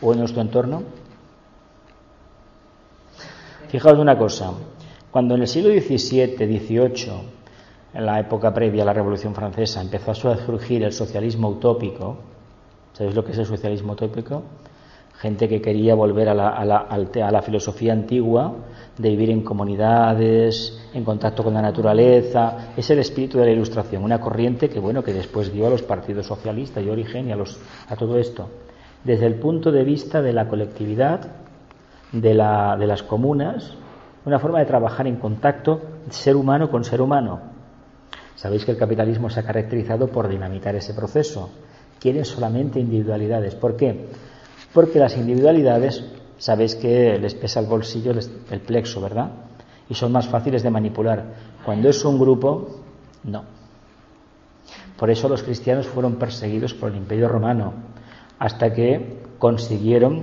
[0.00, 0.82] ¿O en nuestro entorno?
[3.68, 4.52] Fijaos una cosa,
[5.10, 7.12] cuando en el siglo XVII, XVIII,
[7.94, 12.18] en la época previa a la Revolución Francesa, empezó a surgir el socialismo utópico.
[12.92, 14.42] ¿Sabéis lo que es el socialismo utópico?
[15.22, 18.54] Gente que quería volver a la, a la, a la filosofía antigua
[18.98, 22.72] de vivir en comunidades, en contacto con la naturaleza.
[22.76, 25.82] Es el espíritu de la ilustración, una corriente que, bueno, que después dio a los
[25.82, 27.58] partidos socialistas y origen y a, los,
[27.88, 28.48] a todo esto.
[29.04, 31.20] Desde el punto de vista de la colectividad,
[32.10, 33.76] de, la, de las comunas,
[34.26, 37.52] una forma de trabajar en contacto ser humano con ser humano
[38.42, 41.50] Sabéis que el capitalismo se ha caracterizado por dinamitar ese proceso.
[42.00, 43.54] Quieren solamente individualidades.
[43.54, 44.08] ¿Por qué?
[44.72, 46.04] Porque las individualidades,
[46.38, 48.12] sabéis que les pesa el bolsillo
[48.50, 49.30] el plexo, ¿verdad?
[49.88, 51.24] Y son más fáciles de manipular.
[51.64, 52.80] Cuando es un grupo,
[53.24, 53.44] no.
[54.96, 57.72] Por eso los cristianos fueron perseguidos por el Imperio Romano,
[58.38, 60.22] hasta que consiguieron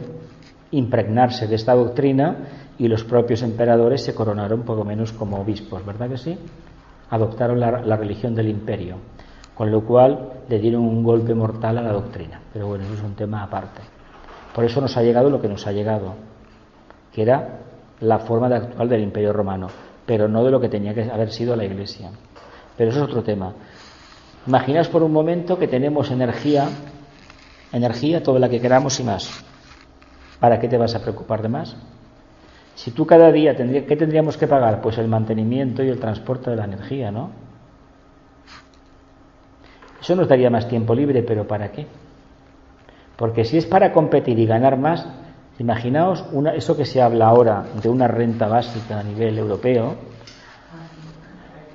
[0.72, 2.38] impregnarse de esta doctrina
[2.78, 6.38] y los propios emperadores se coronaron por lo menos como obispos, ¿verdad que sí?
[7.10, 8.96] Adoptaron la, la religión del imperio,
[9.56, 12.40] con lo cual le dieron un golpe mortal a la doctrina.
[12.54, 13.99] Pero bueno, eso es un tema aparte.
[14.54, 16.14] Por eso nos ha llegado lo que nos ha llegado,
[17.14, 17.60] que era
[18.02, 19.68] la forma de del imperio romano,
[20.06, 22.12] pero no de lo que tenía que haber sido la iglesia.
[22.78, 23.54] Pero eso es otro tema.
[24.48, 26.68] Imaginaos por un momento que tenemos energía,
[27.72, 29.44] energía toda la que queramos y más.
[30.40, 31.76] ¿Para qué te vas a preocupar de más?
[32.76, 34.82] Si tú cada día tendría, ¿qué tendríamos que pagar?
[34.82, 37.32] Pues el mantenimiento y el transporte de la energía, ¿no?
[40.02, 41.86] Eso nos daría más tiempo libre, pero ¿para qué?
[43.20, 45.06] Porque si es para competir y ganar más,
[45.60, 49.96] imaginaos una, eso que se habla ahora de una renta básica a nivel europeo,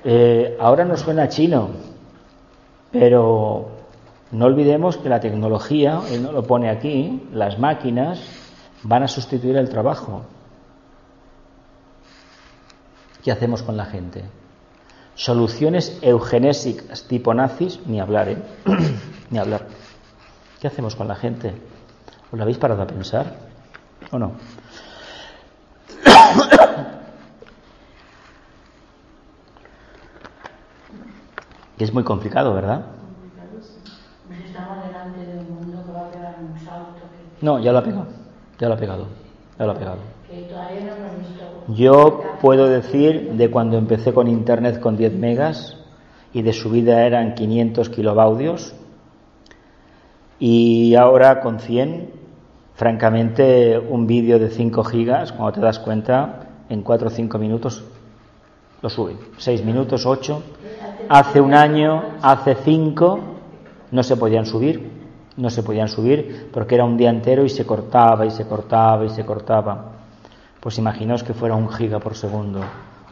[0.03, 1.69] eh, ahora nos suena chino,
[2.91, 3.67] pero
[4.31, 8.23] no olvidemos que la tecnología, él no lo pone aquí, las máquinas
[8.81, 10.23] van a sustituir el trabajo.
[13.23, 14.23] ¿Qué hacemos con la gente?
[15.13, 18.37] Soluciones eugenésicas tipo nazis, ni hablar, ¿eh?
[19.29, 19.84] ni hablar.
[20.65, 21.53] ¿Qué hacemos con la gente?
[22.31, 23.35] ¿Os lo habéis parado a pensar?
[24.11, 24.31] ¿O no?
[31.77, 32.83] es muy complicado, ¿verdad?
[37.43, 38.07] No, ya lo ha pegado.
[38.57, 39.05] Ya lo ha pegado.
[39.59, 39.99] Ya lo ha pegado.
[41.67, 45.77] Yo puedo decir de cuando empecé con internet con 10 megas
[46.33, 48.73] y de subida eran 500 kilobaudios
[50.39, 52.09] y ahora con 100,
[52.73, 57.83] francamente un vídeo de 5 gigas, cuando te das cuenta, en 4 o 5 minutos
[58.81, 59.15] lo sube.
[59.37, 60.43] 6 minutos, 8.
[61.09, 63.19] Hace un año, hace 5,
[63.91, 64.91] no se podían subir.
[65.37, 69.03] No se podían subir porque era un día entero y se cortaba y se cortaba
[69.05, 69.91] y se cortaba.
[70.61, 72.61] Pues imaginaos que fuera un giga por segundo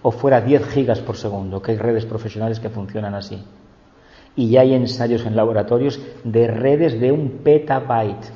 [0.02, 3.44] o fuera 10 gigas por segundo, que hay redes profesionales que funcionan así.
[4.36, 8.32] Y ya hay ensayos en laboratorios de redes de un petabyte,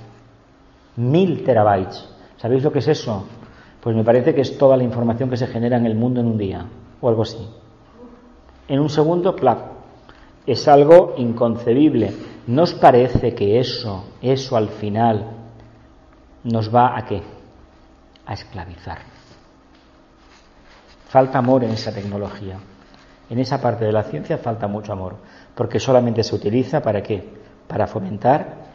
[0.95, 2.07] mil terabytes.
[2.37, 3.25] ¿Sabéis lo que es eso?
[3.81, 6.27] Pues me parece que es toda la información que se genera en el mundo en
[6.27, 6.65] un día,
[7.01, 7.47] o algo así.
[8.67, 9.59] En un segundo, clac.
[10.45, 12.13] Es algo inconcebible.
[12.47, 15.31] ¿No os parece que eso, eso al final,
[16.43, 17.21] nos va a qué?
[18.27, 18.99] a esclavizar.
[21.07, 22.57] Falta amor en esa tecnología.
[23.29, 25.15] En esa parte de la ciencia falta mucho amor,
[25.57, 27.23] porque solamente se utiliza para qué?
[27.67, 28.67] Para fomentar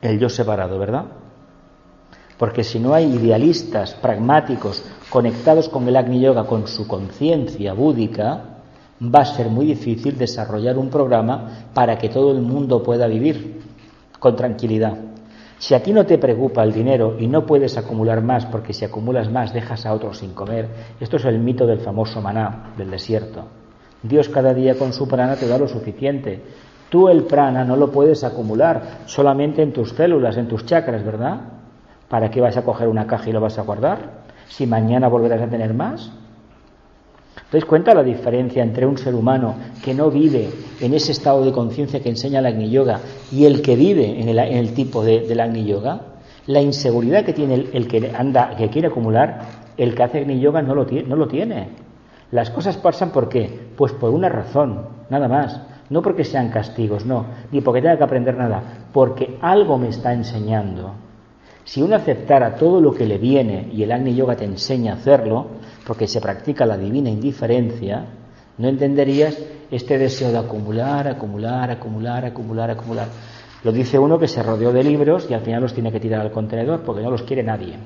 [0.00, 1.04] el yo separado, ¿verdad?
[2.38, 8.60] Porque si no hay idealistas, pragmáticos, conectados con el Agni Yoga, con su conciencia búdica,
[9.02, 13.60] va a ser muy difícil desarrollar un programa para que todo el mundo pueda vivir
[14.18, 14.96] con tranquilidad.
[15.58, 18.86] Si a ti no te preocupa el dinero y no puedes acumular más porque si
[18.86, 20.68] acumulas más dejas a otros sin comer,
[20.98, 23.63] esto es el mito del famoso maná del desierto.
[24.04, 26.40] Dios cada día con su prana te da lo suficiente.
[26.90, 31.40] Tú el prana no lo puedes acumular solamente en tus células, en tus chakras, ¿verdad?
[32.08, 34.24] ¿Para qué vas a coger una caja y lo vas a guardar?
[34.46, 36.12] Si mañana volverás a tener más.
[37.50, 40.50] ¿Te das cuenta la diferencia entre un ser humano que no vive
[40.80, 43.00] en ese estado de conciencia que enseña la Agni Yoga
[43.32, 46.00] y el que vive en el, tipo de, la Agni Yoga?
[46.46, 49.40] La inseguridad que tiene el, que anda, que quiere acumular,
[49.78, 51.83] el que hace Agni Yoga no lo, no lo tiene.
[52.30, 53.70] Las cosas pasan por qué?
[53.76, 55.60] Pues por una razón, nada más.
[55.90, 60.12] No porque sean castigos, no, ni porque tenga que aprender nada, porque algo me está
[60.12, 60.94] enseñando.
[61.64, 64.96] Si uno aceptara todo lo que le viene y el Agni Yoga te enseña a
[64.96, 65.46] hacerlo,
[65.86, 68.06] porque se practica la divina indiferencia,
[68.56, 69.38] no entenderías
[69.70, 73.08] este deseo de acumular, acumular, acumular, acumular, acumular.
[73.62, 76.20] Lo dice uno que se rodeó de libros y al final los tiene que tirar
[76.20, 77.78] al contenedor porque no los quiere nadie.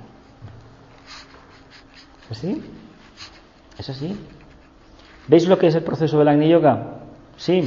[2.31, 2.63] ¿Es así?
[3.79, 4.17] ¿Es así?
[5.29, 7.01] ¿Veis lo que es el proceso del Agni Yoga?
[7.37, 7.63] Sí.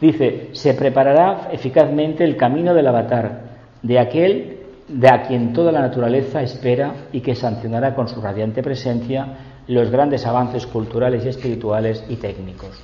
[0.00, 3.40] Dice, se preparará eficazmente el camino del avatar,
[3.82, 4.56] de aquel
[4.88, 9.26] de a quien toda la naturaleza espera y que sancionará con su radiante presencia
[9.68, 12.80] los grandes avances culturales y espirituales y técnicos.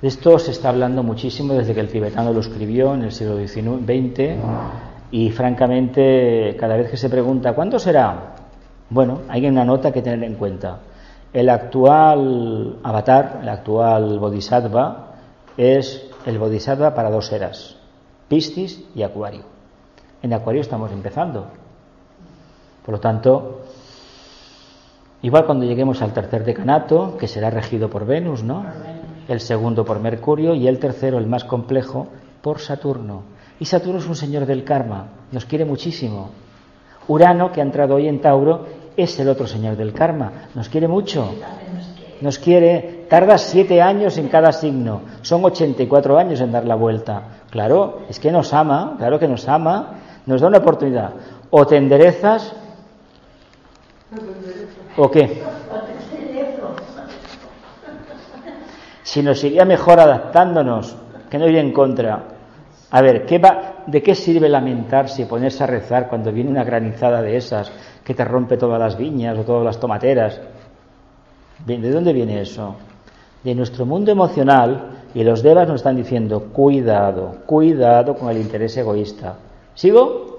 [0.00, 3.36] De esto se está hablando muchísimo desde que el tibetano lo escribió en el siglo
[3.36, 4.36] XX
[5.10, 8.34] y francamente cada vez que se pregunta ¿cuándo será?
[8.90, 10.80] Bueno, hay una nota que tener en cuenta.
[11.32, 15.14] El actual avatar, el actual bodhisattva,
[15.56, 17.76] es el bodhisattva para dos eras,
[18.28, 19.42] Piscis y Acuario.
[20.22, 21.46] En Acuario estamos empezando.
[22.84, 23.62] Por lo tanto,
[25.22, 28.66] igual cuando lleguemos al tercer decanato, que será regido por Venus, ¿no?
[29.26, 32.08] El segundo por Mercurio y el tercero, el más complejo,
[32.42, 33.22] por Saturno.
[33.58, 36.30] Y Saturno es un señor del karma, nos quiere muchísimo.
[37.08, 38.66] Urano, que ha entrado hoy en Tauro,
[38.96, 41.34] es el otro señor del karma, nos quiere mucho.
[42.20, 47.22] Nos quiere, tarda siete años en cada signo, son 84 años en dar la vuelta.
[47.50, 49.94] Claro, es que nos ama, claro que nos ama,
[50.26, 51.10] nos da una oportunidad.
[51.50, 52.54] O te enderezas,
[54.96, 55.42] o qué.
[59.02, 60.96] Si nos iría mejor adaptándonos,
[61.28, 62.31] que no ir en contra.
[62.94, 66.62] A ver, ¿qué va, ¿de qué sirve lamentarse y ponerse a rezar cuando viene una
[66.62, 67.72] granizada de esas
[68.04, 70.38] que te rompe todas las viñas o todas las tomateras?
[71.64, 72.76] ¿De dónde viene eso?
[73.42, 78.76] De nuestro mundo emocional y los devas nos están diciendo, cuidado, cuidado con el interés
[78.76, 79.36] egoísta.
[79.74, 80.36] ¿Sigo?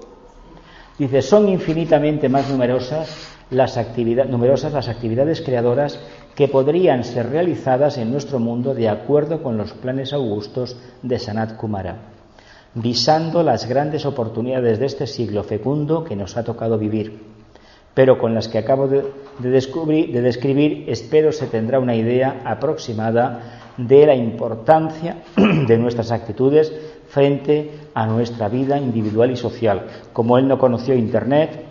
[0.96, 3.76] Dice, son infinitamente más numerosas las,
[4.28, 5.98] numerosas las actividades creadoras
[6.36, 11.56] que podrían ser realizadas en nuestro mundo de acuerdo con los planes augustos de Sanat
[11.56, 12.13] Kumara
[12.74, 17.20] visando las grandes oportunidades de este siglo fecundo que nos ha tocado vivir,
[17.94, 19.04] pero con las que acabo de,
[19.38, 25.18] describir espero se tendrá una idea aproximada de la importancia
[25.66, 26.72] de nuestras actitudes
[27.08, 29.86] frente a nuestra vida individual y social.
[30.12, 31.64] Como él no conoció Internet,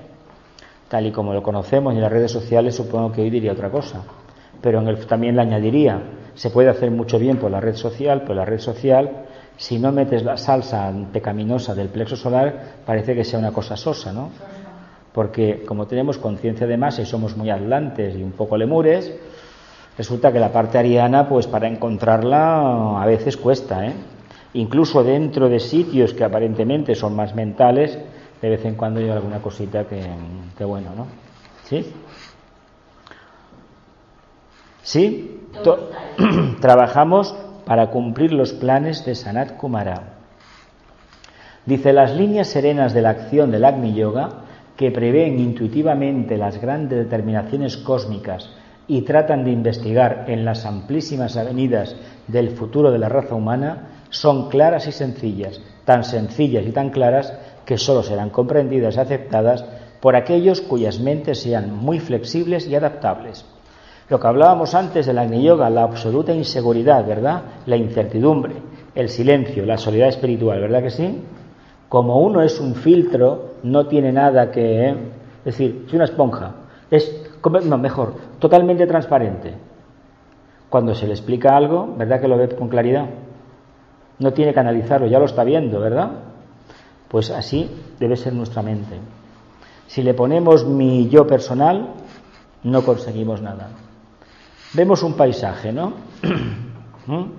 [0.88, 4.04] tal y como lo conocemos en las redes sociales, supongo que hoy diría otra cosa.
[4.62, 6.02] Pero en el, también le añadiría,
[6.36, 9.23] se puede hacer mucho bien por la red social, pero la red social
[9.58, 14.12] si no metes la salsa pecaminosa del plexo solar, parece que sea una cosa sosa,
[14.12, 14.30] ¿no?
[15.14, 19.14] Porque como tenemos conciencia de masa y somos muy atlantes y un poco lemures,
[19.98, 23.94] resulta que la parte ariana, pues para encontrarla a veces cuesta, ¿eh?
[24.56, 27.98] Incluso dentro de sitios que aparentemente son más mentales,
[28.42, 30.02] de vez en cuando hay alguna cosita que,
[30.58, 31.08] que bueno, ¿no?
[31.64, 31.94] ¿Sí?
[34.82, 35.40] ¿Sí?
[36.62, 37.36] Trabajamos
[37.66, 40.14] para cumplir los planes de Sanat Kumara.
[41.66, 44.30] Dice, las líneas serenas de la acción del Agni Yoga,
[44.76, 48.50] que prevén intuitivamente las grandes determinaciones cósmicas
[48.88, 51.96] y tratan de investigar en las amplísimas avenidas
[52.28, 57.34] del futuro de la raza humana, son claras y sencillas, tan sencillas y tan claras
[57.66, 59.64] que sólo serán comprendidas y aceptadas
[60.02, 63.46] por aquellos cuyas mentes sean muy flexibles y adaptables.
[64.10, 67.44] Lo que hablábamos antes del Agni Yoga, la absoluta inseguridad, ¿verdad?
[67.66, 68.56] La incertidumbre,
[68.94, 71.24] el silencio, la soledad espiritual, ¿verdad que sí?
[71.88, 74.90] Como uno es un filtro, no tiene nada que.
[74.90, 74.98] ¿eh?
[75.40, 76.52] Es decir, es una esponja.
[76.92, 77.24] Es,
[77.66, 79.54] no, mejor, totalmente transparente.
[80.70, 83.06] Cuando se le explica algo, ¿verdad que lo ve con claridad?
[84.20, 86.12] No tiene que analizarlo, ya lo está viendo, ¿verdad?
[87.08, 88.98] Pues así debe ser nuestra mente.
[89.88, 91.90] Si le ponemos mi yo personal,
[92.64, 93.70] no conseguimos nada.
[94.74, 95.94] Vemos un paisaje, ¿no?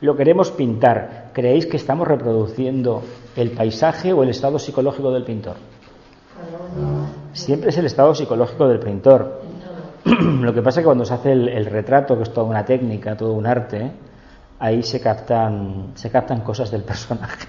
[0.00, 1.30] Lo queremos pintar.
[1.34, 3.02] ¿Creéis que estamos reproduciendo
[3.36, 5.56] el paisaje o el estado psicológico del pintor?
[7.32, 9.42] Siempre es el estado psicológico del pintor.
[10.40, 13.16] Lo que pasa es que cuando se hace el, retrato, que es toda una técnica,
[13.16, 13.92] todo un arte,
[14.58, 17.46] ahí se captan, se captan cosas del personaje.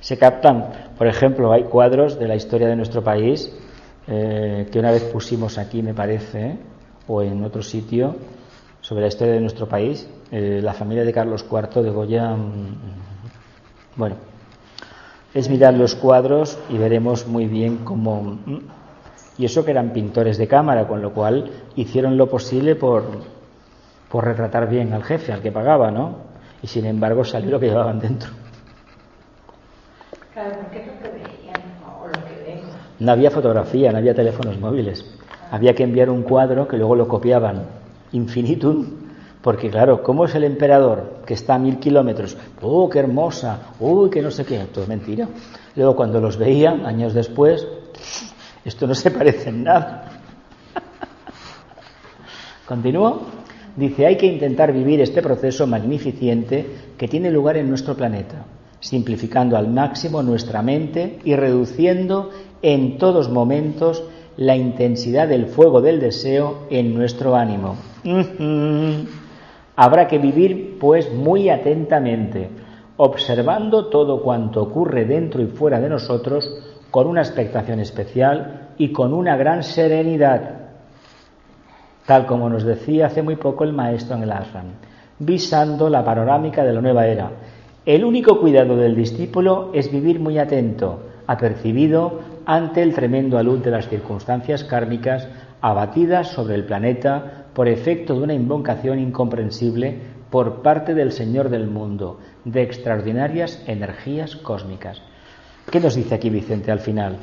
[0.00, 3.52] se captan, por ejemplo, hay cuadros de la historia de nuestro país
[4.08, 6.58] eh, que una vez pusimos aquí, me parece,
[7.08, 8.16] o en otro sitio
[8.80, 10.08] sobre la historia de nuestro país.
[10.30, 12.76] Eh, la familia de Carlos IV de Goya, mm,
[13.96, 14.16] bueno,
[15.34, 18.22] es mirar los cuadros y veremos muy bien cómo...
[18.22, 18.58] Mm,
[19.38, 23.04] y eso que eran pintores de cámara, con lo cual hicieron lo posible por,
[24.08, 26.16] por retratar bien al jefe, al que pagaba, ¿no?
[26.62, 28.30] Y sin embargo salió lo que llevaban dentro.
[32.98, 35.15] No había fotografía, no había teléfonos móviles
[35.50, 37.64] había que enviar un cuadro que luego lo copiaban
[38.12, 38.86] infinitum,
[39.42, 42.36] porque claro, ¿cómo es el emperador que está a mil kilómetros?
[42.62, 43.72] ¡Oh, qué hermosa!
[43.78, 44.58] ¡Uy, qué no sé qué!
[44.72, 45.28] Todo mentira.
[45.76, 47.66] Luego cuando los veían, años después,
[48.64, 50.10] esto no se parece en nada.
[52.66, 53.20] ¿Continúo?
[53.76, 56.66] Dice, hay que intentar vivir este proceso magnificente
[56.96, 58.46] que tiene lugar en nuestro planeta,
[58.80, 62.30] simplificando al máximo nuestra mente y reduciendo
[62.62, 64.02] en todos momentos
[64.36, 67.76] la intensidad del fuego del deseo en nuestro ánimo.
[69.76, 72.48] Habrá que vivir, pues, muy atentamente,
[72.96, 76.50] observando todo cuanto ocurre dentro y fuera de nosotros
[76.90, 80.50] con una expectación especial y con una gran serenidad,
[82.06, 84.66] tal como nos decía hace muy poco el maestro en el ashram,
[85.18, 87.30] visando la panorámica de la nueva era.
[87.84, 93.72] El único cuidado del discípulo es vivir muy atento, apercibido ante el tremendo alud de
[93.72, 95.28] las circunstancias kármicas
[95.60, 101.66] abatidas sobre el planeta por efecto de una invocación incomprensible por parte del Señor del
[101.66, 105.02] mundo, de extraordinarias energías cósmicas.
[105.70, 107.16] ¿Qué nos dice aquí Vicente al final?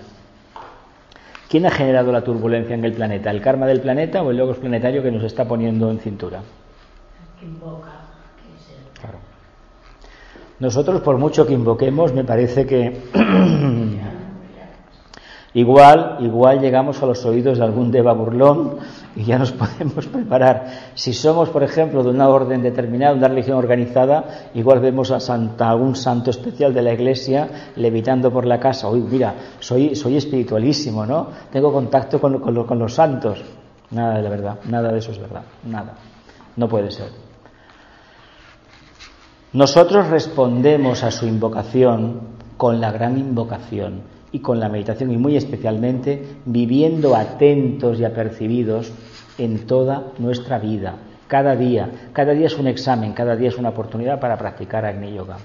[1.50, 3.32] ¿Quién ha generado la turbulencia en el planeta?
[3.32, 6.42] ¿El karma del planeta o el logos planetario que nos está poniendo en cintura?
[10.60, 13.02] Nosotros, por mucho que invoquemos, me parece que
[15.54, 18.78] igual, igual llegamos a los oídos de algún deva burlón
[19.16, 20.92] y ya nos podemos preparar.
[20.96, 25.70] Si somos, por ejemplo, de una orden determinada, una religión organizada, igual vemos a, Santa,
[25.70, 28.90] algún santo especial de la iglesia levitando por la casa.
[28.90, 31.28] Uy, mira, soy, soy espiritualísimo, ¿no?
[31.52, 33.42] Tengo contacto con, con los santos.
[33.92, 35.94] Nada de la verdad, nada de eso es verdad, nada.
[36.56, 37.10] No puede ser.
[39.54, 42.22] Nosotros respondemos a su invocación
[42.58, 44.02] con la gran invocación
[44.34, 48.92] y con la meditación y muy especialmente viviendo atentos y apercibidos
[49.38, 50.96] en toda nuestra vida,
[51.28, 51.90] cada día.
[52.12, 55.38] Cada día es un examen, cada día es una oportunidad para practicar Agni Yoga.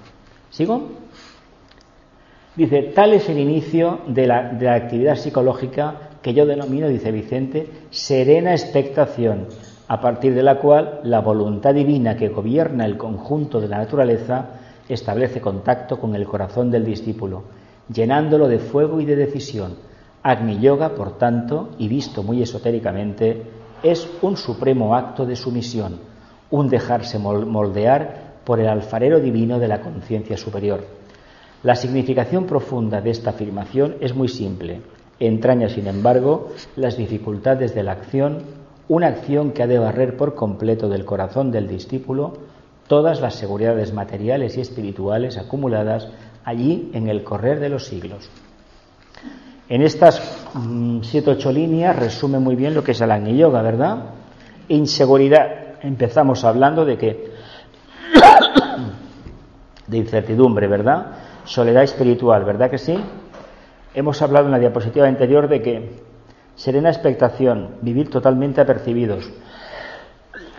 [0.50, 0.88] ¿Sigo?
[2.56, 7.12] Dice, tal es el inicio de la, de la actividad psicológica que yo denomino, dice
[7.12, 9.48] Vicente, serena expectación,
[9.86, 14.46] a partir de la cual la voluntad divina que gobierna el conjunto de la naturaleza
[14.88, 17.57] establece contacto con el corazón del discípulo
[17.92, 19.76] llenándolo de fuego y de decisión.
[20.22, 23.42] Agni Yoga, por tanto, y visto muy esotéricamente,
[23.82, 26.00] es un supremo acto de sumisión,
[26.50, 30.84] un dejarse moldear por el alfarero divino de la conciencia superior.
[31.62, 34.80] La significación profunda de esta afirmación es muy simple.
[35.20, 38.42] Entraña, sin embargo, las dificultades de la acción,
[38.88, 42.34] una acción que ha de barrer por completo del corazón del discípulo
[42.86, 46.08] todas las seguridades materiales y espirituales acumuladas
[46.48, 48.30] allí en el correr de los siglos.
[49.68, 53.60] En estas mm, siete ocho líneas resume muy bien lo que es el Agni Yoga,
[53.60, 54.04] ¿verdad?
[54.68, 55.74] Inseguridad.
[55.82, 57.32] Empezamos hablando de que
[59.86, 61.06] de incertidumbre, ¿verdad?
[61.44, 62.98] Soledad espiritual, ¿verdad que sí?
[63.92, 66.00] Hemos hablado en la diapositiva anterior de que
[66.54, 69.30] serena expectación, vivir totalmente apercibidos.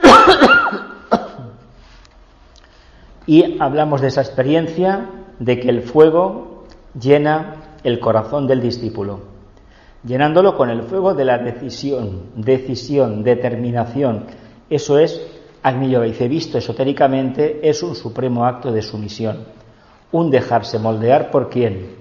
[3.25, 5.07] y hablamos de esa experiencia
[5.39, 6.65] de que el fuego
[6.99, 9.21] llena el corazón del discípulo,
[10.03, 14.25] llenándolo con el fuego de la decisión, decisión, determinación.
[14.69, 15.21] Eso es
[15.63, 16.05] Agni Yoga.
[16.05, 19.45] Dice, visto esotéricamente, es un supremo acto de sumisión.
[20.11, 21.95] Un dejarse moldear por quién?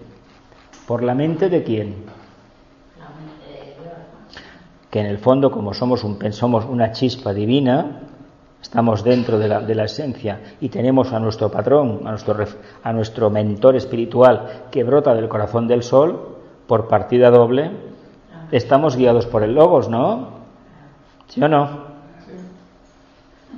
[0.87, 1.95] ¿Por la mente de quién?
[4.91, 8.08] Que en el fondo, como somos, un, somos una chispa divina,
[8.61, 12.37] estamos dentro de la, de la, esencia y tenemos a nuestro patrón, a nuestro,
[12.83, 16.37] a nuestro mentor espiritual que brota del corazón del sol,
[16.67, 17.71] por partida doble,
[18.53, 20.39] estamos guiados por el logos, ¿no?
[21.29, 21.89] ¿Sí o no?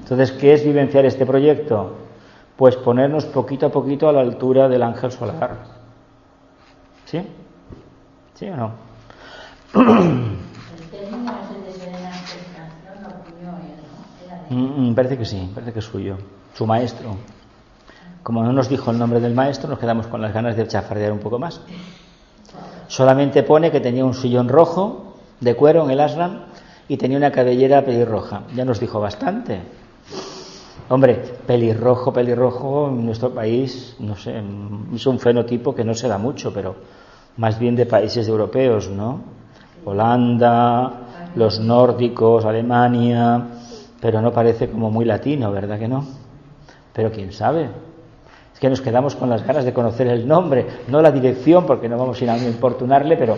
[0.01, 1.95] Entonces, ¿qué es vivenciar este proyecto?
[2.57, 5.57] Pues ponernos poquito a poquito a la altura del ángel solar.
[7.07, 7.23] ¿Sí?
[8.35, 8.73] ¿Sí o no?
[14.51, 16.17] Mm, mm, parece que sí, parece que es suyo.
[16.55, 17.17] Su maestro.
[18.23, 21.13] Como no nos dijo el nombre del maestro, nos quedamos con las ganas de chafardear
[21.13, 21.61] un poco más.
[22.89, 26.41] Solamente pone que tenía un sillón rojo de cuero en el ashram
[26.89, 28.43] y tenía una cabellera pelirroja.
[28.55, 29.61] Ya nos dijo bastante.
[30.89, 34.43] Hombre, pelirrojo, pelirrojo en nuestro país, no sé,
[34.93, 36.75] es un fenotipo que no se da mucho, pero
[37.37, 39.21] más bien de países europeos, ¿no?
[39.85, 40.93] Holanda,
[41.37, 43.60] los nórdicos, Alemania,
[44.01, 46.05] pero no parece como muy latino, ¿verdad que no?
[46.93, 47.69] Pero quién sabe.
[48.53, 51.89] Es que nos quedamos con las ganas de conocer el nombre, no la dirección, porque
[51.89, 53.37] no vamos a ir a importunarle, pero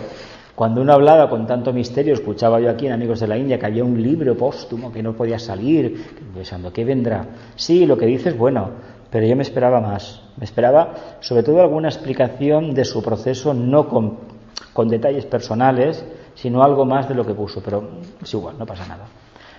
[0.55, 3.65] cuando uno hablaba con tanto misterio, escuchaba yo aquí en Amigos de la India que
[3.65, 7.25] había un libro póstumo que no podía salir, pensando, ¿qué vendrá?
[7.55, 8.69] Sí, lo que dice es bueno,
[9.09, 10.21] pero yo me esperaba más.
[10.37, 14.17] Me esperaba, sobre todo, alguna explicación de su proceso, no con,
[14.73, 16.03] con detalles personales,
[16.35, 17.83] sino algo más de lo que puso, pero
[18.21, 19.05] es igual, no pasa nada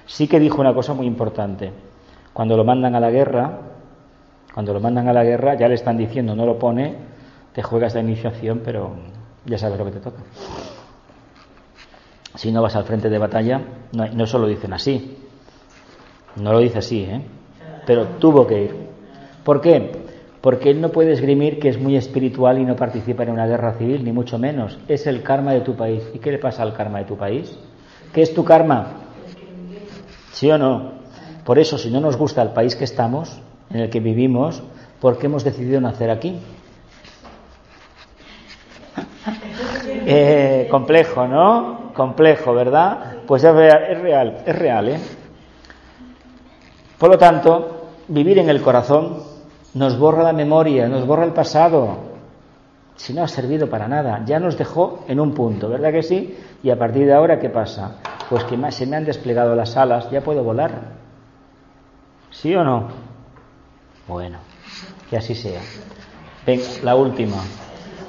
[0.06, 1.72] sí que dijo una cosa muy importante.
[2.32, 3.58] Cuando lo mandan a la guerra,
[4.52, 6.94] cuando lo mandan a la guerra, ya le están diciendo, no lo pone,
[7.52, 8.94] te juegas la iniciación, pero
[9.44, 10.22] ya sabes lo que te toca.
[12.34, 13.60] Si no vas al frente de batalla,
[13.92, 15.18] no, no solo dicen así,
[16.36, 17.22] no lo dice así, ¿eh?
[17.86, 18.76] pero tuvo que ir.
[19.44, 19.92] ¿Por qué?
[20.40, 23.74] Porque él no puede esgrimir que es muy espiritual y no participa en una guerra
[23.74, 24.78] civil, ni mucho menos.
[24.88, 26.02] Es el karma de tu país.
[26.12, 27.56] ¿Y qué le pasa al karma de tu país?
[28.12, 29.03] ¿Qué es tu karma?
[30.34, 30.90] ¿Sí o no?
[31.44, 34.64] Por eso, si no nos gusta el país que estamos, en el que vivimos,
[35.00, 36.38] ¿por qué hemos decidido nacer aquí?
[40.06, 41.92] Eh, complejo, ¿no?
[41.94, 43.20] Complejo, ¿verdad?
[43.26, 45.00] Pues es real, es real, es real, ¿eh?
[46.98, 49.22] Por lo tanto, vivir en el corazón
[49.72, 51.96] nos borra la memoria, nos borra el pasado.
[52.96, 56.36] Si no ha servido para nada, ya nos dejó en un punto, ¿verdad que sí?
[56.62, 57.96] Y a partir de ahora, ¿qué pasa?
[58.30, 61.04] Pues que se me han desplegado las alas, ya puedo volar.
[62.30, 62.88] ¿Sí o no?
[64.08, 64.38] Bueno,
[65.08, 65.60] que así sea.
[66.46, 67.36] Venga, la última.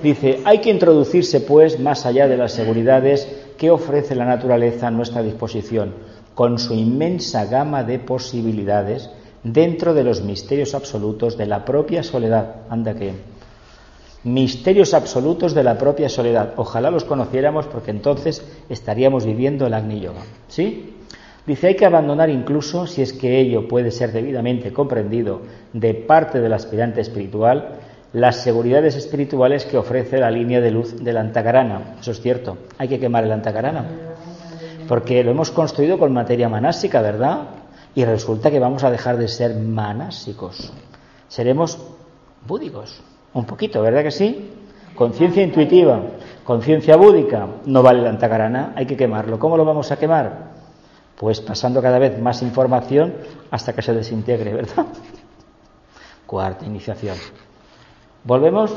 [0.01, 4.91] Dice, hay que introducirse, pues, más allá de las seguridades que ofrece la naturaleza a
[4.91, 5.93] nuestra disposición,
[6.33, 9.09] con su inmensa gama de posibilidades
[9.43, 12.55] dentro de los misterios absolutos de la propia soledad.
[12.69, 13.34] Anda que.
[14.25, 16.55] Misterios absolutos de la propia soledad.
[16.57, 20.21] Ojalá los conociéramos porque entonces estaríamos viviendo el Agni Yoga.
[20.47, 20.95] ¿Sí?
[21.45, 25.41] Dice, hay que abandonar incluso, si es que ello puede ser debidamente comprendido
[25.73, 27.75] de parte del aspirante espiritual,
[28.13, 31.97] las seguridades espirituales que ofrece la línea de luz del antacarana.
[32.01, 33.85] Eso es cierto, hay que quemar el antacarana.
[34.87, 37.41] Porque lo hemos construido con materia manásica, ¿verdad?
[37.93, 40.73] Y resulta que vamos a dejar de ser manásicos.
[41.27, 41.77] Seremos
[42.47, 43.03] búdicos.
[43.35, 44.49] Un poquito, ¿verdad que sí?
[44.95, 46.01] Conciencia intuitiva,
[46.45, 47.45] conciencia búdica.
[47.65, 49.37] No vale el antacarana, hay que quemarlo.
[49.37, 50.51] ¿Cómo lo vamos a quemar?
[51.19, 53.13] Pues pasando cada vez más información
[53.51, 54.85] hasta que se desintegre, ¿verdad?
[56.25, 57.17] Cuarta iniciación.
[58.23, 58.73] Volvemos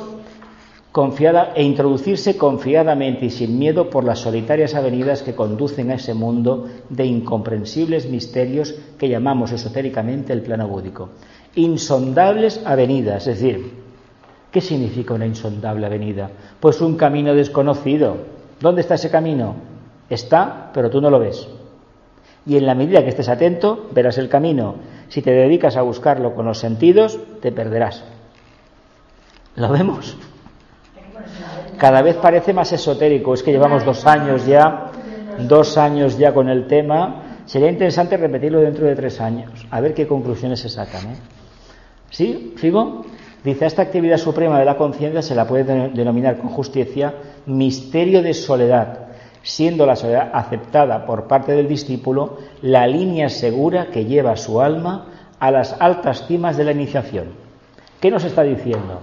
[0.91, 6.15] confiada e introducirse confiadamente y sin miedo por las solitarias avenidas que conducen a ese
[6.15, 11.11] mundo de incomprensibles misterios que llamamos esotéricamente el plano búdico.
[11.55, 13.88] Insondables avenidas, es decir,
[14.51, 16.31] ¿qué significa una insondable avenida?
[16.61, 18.17] Pues un camino desconocido.
[18.61, 19.57] ¿Dónde está ese camino?
[20.11, 21.49] Está, pero tú no lo ves.
[22.47, 24.77] Y en la medida que estés atento, verás el camino.
[25.09, 28.05] Si te dedicas a buscarlo con los sentidos, te perderás.
[29.57, 30.17] ¿Lo vemos?
[31.77, 33.35] Cada vez parece más esotérico.
[33.35, 34.91] Es que llevamos dos años ya,
[35.39, 37.23] dos años ya con el tema.
[37.45, 41.13] Sería interesante repetirlo dentro de tres años, a ver qué conclusiones se sacan.
[41.13, 41.17] ¿eh?
[42.11, 42.55] ¿Sí?
[42.59, 43.07] ¿Sigo?
[43.45, 47.15] Dice, esta actividad suprema de la conciencia se la puede denominar con justicia
[47.47, 49.09] misterio de soledad,
[49.43, 55.07] siendo la soledad aceptada por parte del discípulo la línea segura que lleva su alma
[55.39, 57.29] a las altas cimas de la iniciación.
[58.01, 59.01] ¿Qué nos está diciendo?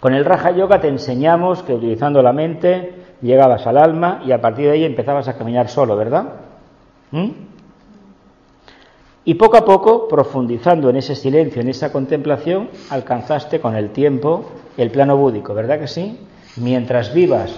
[0.00, 4.40] Con el Raja Yoga te enseñamos que utilizando la mente llegabas al alma y a
[4.40, 6.24] partir de ahí empezabas a caminar solo, ¿verdad?
[7.10, 7.45] ¿Mm?
[9.28, 14.44] Y poco a poco, profundizando en ese silencio, en esa contemplación, alcanzaste con el tiempo
[14.76, 16.16] el plano búdico, ¿verdad que sí?
[16.58, 17.50] Mientras vivas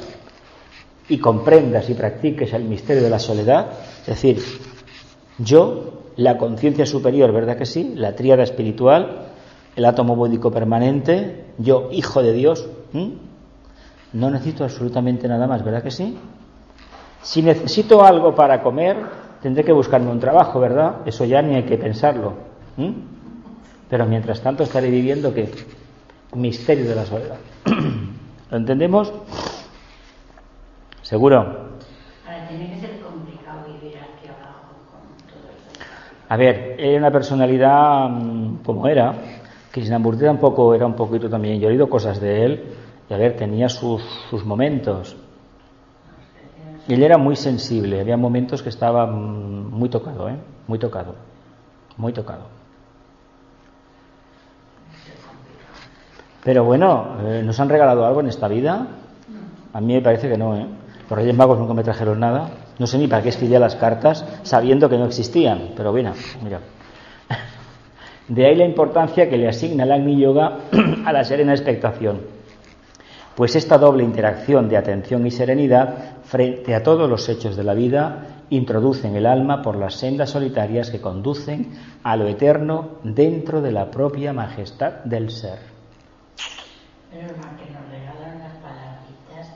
[1.11, 3.67] y comprendas y practiques el misterio de la soledad,
[4.01, 4.43] es decir,
[5.37, 7.93] yo, la conciencia superior, ¿verdad que sí?
[7.95, 9.27] La tríada espiritual,
[9.77, 12.67] el átomo búdico permanente, yo, hijo de Dios,
[14.15, 16.17] no necesito absolutamente nada más, ¿verdad que sí?
[17.21, 20.97] Si necesito algo para comer, tendré que buscarme un trabajo, ¿verdad?
[21.07, 22.35] Eso ya ni hay que pensarlo.
[23.89, 25.49] Pero mientras tanto estaré viviendo que
[26.35, 27.39] misterio de la soledad.
[28.51, 29.13] ¿Lo entendemos?
[31.03, 31.39] ¿Seguro?
[31.39, 35.81] Ahora, tiene que ser complicado vivir aquí abajo con todo eso.
[36.29, 39.15] A ver, era una personalidad mm, como era,
[39.71, 42.65] Krishnamurti tampoco era un poquito también, yo he oído cosas de él,
[43.09, 45.17] y a ver, tenía sus, sus momentos.
[46.89, 50.37] Y él era muy sensible, había momentos que estaba mm, muy tocado, ¿eh?
[50.67, 51.15] Muy tocado,
[51.99, 52.45] muy tocado.
[56.43, 58.87] Pero bueno, eh, ¿nos han regalado algo en esta vida?
[59.75, 60.67] A mí me parece que no, ¿eh?
[61.11, 62.49] Los Reyes Magos nunca me trajeron nada.
[62.79, 66.61] No sé ni para qué escribía las cartas sabiendo que no existían, pero bueno, mira.
[68.29, 70.59] De ahí la importancia que le asigna el Agni Yoga
[71.05, 72.38] a la serena expectación.
[73.39, 77.73] Pues esta doble interacción de atención y serenidad frente a todos los hechos de la
[77.73, 81.71] vida introducen el alma por las sendas solitarias que conducen
[82.03, 85.61] a lo eterno dentro de la propia majestad del ser.
[87.13, 89.55] Pero más que nos regalan unas palabritas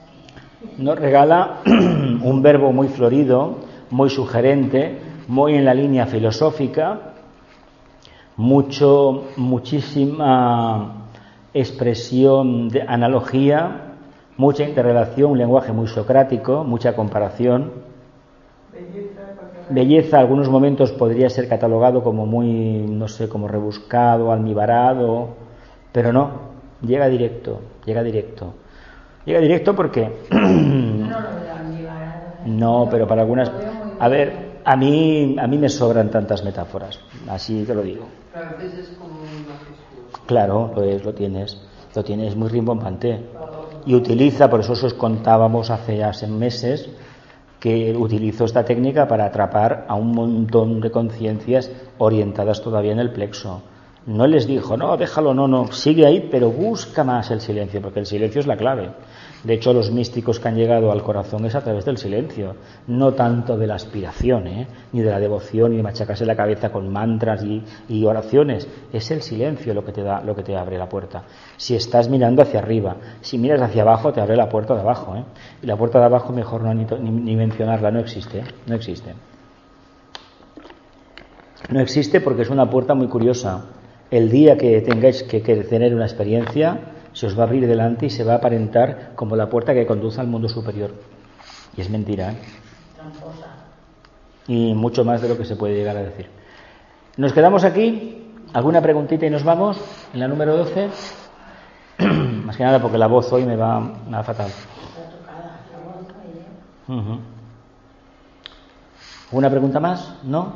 [0.77, 0.81] que...
[0.81, 3.57] Nos regala un verbo muy florido,
[3.89, 4.97] muy sugerente,
[5.27, 7.15] muy en la línea filosófica,
[8.37, 11.02] mucho, muchísima
[11.53, 13.95] expresión de analogía,
[14.37, 17.71] mucha interrelación, un lenguaje muy socrático, mucha comparación.
[19.69, 25.29] Belleza, algunos momentos podría ser catalogado como muy, no sé, como rebuscado, almibarado,
[25.91, 26.31] pero no,
[26.81, 28.53] llega directo, llega directo.
[29.25, 30.11] Llega directo porque...
[32.45, 33.51] No pero para algunas...
[33.99, 38.05] A ver, a mí, a mí me sobran tantas metáforas, así te lo digo.
[38.33, 40.25] Pero a veces es como un majestuoso.
[40.25, 41.61] Claro, lo es, lo tienes.
[41.95, 43.19] Lo tienes muy rimbombante.
[43.85, 46.89] Y utiliza, por eso os contábamos hace, hace meses,
[47.59, 53.11] que utilizo esta técnica para atrapar a un montón de conciencias orientadas todavía en el
[53.11, 53.61] plexo.
[54.05, 58.01] No les dijo, no, déjalo, no, no, sigue ahí, pero busca más el silencio, porque
[58.01, 58.89] el silencio es la clave.
[59.43, 62.55] De hecho, los místicos que han llegado al corazón es a través del silencio,
[62.87, 64.67] no tanto de la aspiración, ¿eh?
[64.93, 68.67] ni de la devoción, ni de machacarse la cabeza con mantras y, oraciones.
[68.93, 71.23] Es el silencio lo que te da, lo que te abre la puerta.
[71.57, 75.15] Si estás mirando hacia arriba, si miras hacia abajo, te abre la puerta de abajo.
[75.17, 75.23] ¿eh?
[75.61, 78.45] Y la puerta de abajo mejor no ni, mencionarla, no existe, ¿eh?
[78.67, 79.13] no existe.
[81.69, 83.65] No existe porque es una puerta muy curiosa.
[84.09, 88.09] El día que tengáis que tener una experiencia, se os va a abrir delante y
[88.09, 90.91] se va a aparentar como la puerta que conduce al mundo superior.
[91.77, 92.31] Y es mentira.
[92.31, 92.37] ¿eh?
[94.47, 96.27] Y mucho más de lo que se puede llegar a decir.
[97.17, 98.19] Nos quedamos aquí.
[98.53, 99.79] ¿Alguna preguntita y nos vamos?
[100.13, 100.89] En la número 12.
[102.45, 104.51] más que nada porque la voz hoy me va, me va fatal.
[109.29, 110.15] ¿Alguna pregunta más?
[110.23, 110.53] ¿No?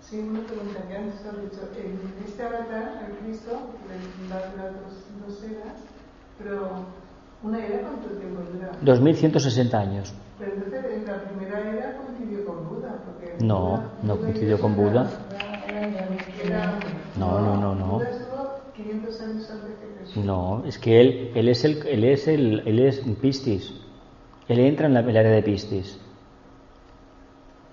[0.00, 1.68] Sí, una pregunta que antes has dicho.
[1.76, 3.58] En este avatar, el Cristo,
[5.26, 5.76] dos eras,
[6.38, 6.70] pero
[7.42, 8.70] una era cuánto tiempo dura?
[8.82, 10.14] 2160 años.
[10.38, 13.02] Pero entonces en la primera era coincidió con Buda.
[13.04, 15.08] Porque no, no coincidió con Buda.
[17.18, 17.86] no, no, no, no.
[17.98, 20.24] Buda estuvo 500 años antes de Jesús.
[20.24, 23.72] No, es que él, él es el, él es el, él es Pistis.
[24.48, 25.98] Él entra en la, el área de Pistis.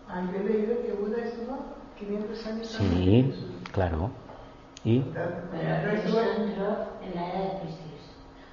[0.07, 1.57] Ah, yo he leído que Buda estuvo
[1.99, 3.45] 500 años sí, antes Jesús.
[3.71, 4.09] claro.
[4.89, 5.03] ¿Y?
[5.51, 6.69] Pero Cristo entró
[7.05, 8.01] en la era de Piscis.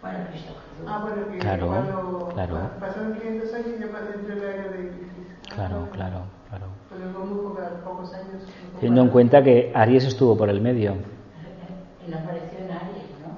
[0.02, 0.84] Bueno, Cristo Jesús.
[0.86, 2.70] Ah, bueno, que claro, cuando claro.
[2.78, 5.54] pasaron 500 años y ya entró en la era de Piscis.
[5.54, 6.66] Claro, claro, claro.
[6.90, 8.42] Pero fue muy poca, pocos años.
[8.78, 10.92] Teniendo en cuenta que Aries estuvo por el medio.
[12.06, 13.32] Él apareció en Aries, ¿no?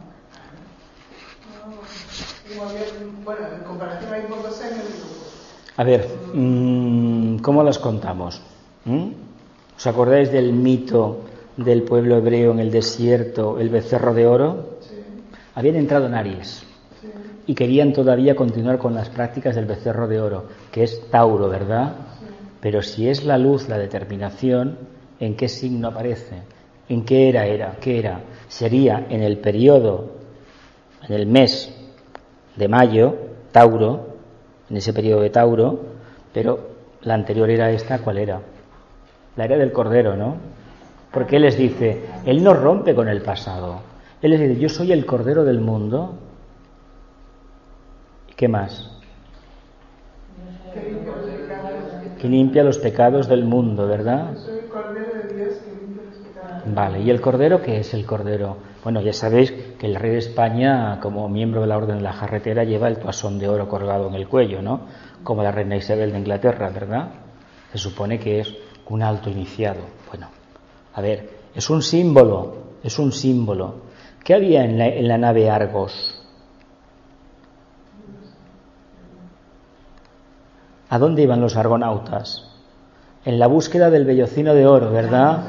[1.54, 1.76] no
[3.24, 4.86] bueno, en comparación hay pocos años.
[5.76, 8.42] A ver, mmm, ¿cómo las contamos?
[8.84, 9.10] ¿Mm?
[9.76, 11.28] ¿Os acordáis del mito
[11.59, 14.78] del pueblo hebreo en el desierto, el becerro de oro,
[15.55, 16.64] habían entrado en Aries
[17.47, 21.97] y querían todavía continuar con las prácticas del becerro de oro, que es Tauro, ¿verdad?
[22.60, 24.78] Pero si es la luz, la determinación,
[25.18, 26.43] ¿en qué signo aparece?
[26.89, 27.76] ¿En qué era era?
[27.80, 28.20] ¿Qué era?
[28.47, 30.12] Sería en el periodo,
[31.09, 31.74] en el mes
[32.55, 33.16] de mayo,
[33.51, 34.06] Tauro,
[34.70, 35.80] en ese periodo de Tauro,
[36.32, 36.68] pero
[37.02, 38.40] la anterior era esta, ¿cuál era?
[39.36, 40.36] La era del Cordero, ¿no?
[41.19, 43.81] Porque Él les dice, Él no rompe con el pasado.
[44.23, 46.15] Él les dice, yo soy el Cordero del mundo.
[48.31, 48.89] ¿Y qué más?
[52.20, 54.32] Que limpia los pecados del mundo, ¿verdad?
[56.66, 58.59] Vale, ¿y el Cordero qué es el Cordero?
[58.85, 62.12] Bueno, ya sabéis que el rey de España, como miembro de la Orden de la
[62.12, 64.82] Jarretera, lleva el toasón de oro colgado en el cuello, ¿no?
[65.24, 67.09] Como la reina Isabel de Inglaterra, ¿verdad?
[67.73, 68.55] Se supone que es
[68.86, 69.81] un alto iniciado.
[70.12, 70.28] Bueno,
[70.98, 73.74] a ver, es un símbolo, es un símbolo.
[74.24, 76.20] ¿Qué había en la, en la nave Argos?
[80.88, 82.50] ¿A dónde iban los argonautas?
[83.24, 85.44] En la búsqueda del vellocino de oro, ¿verdad?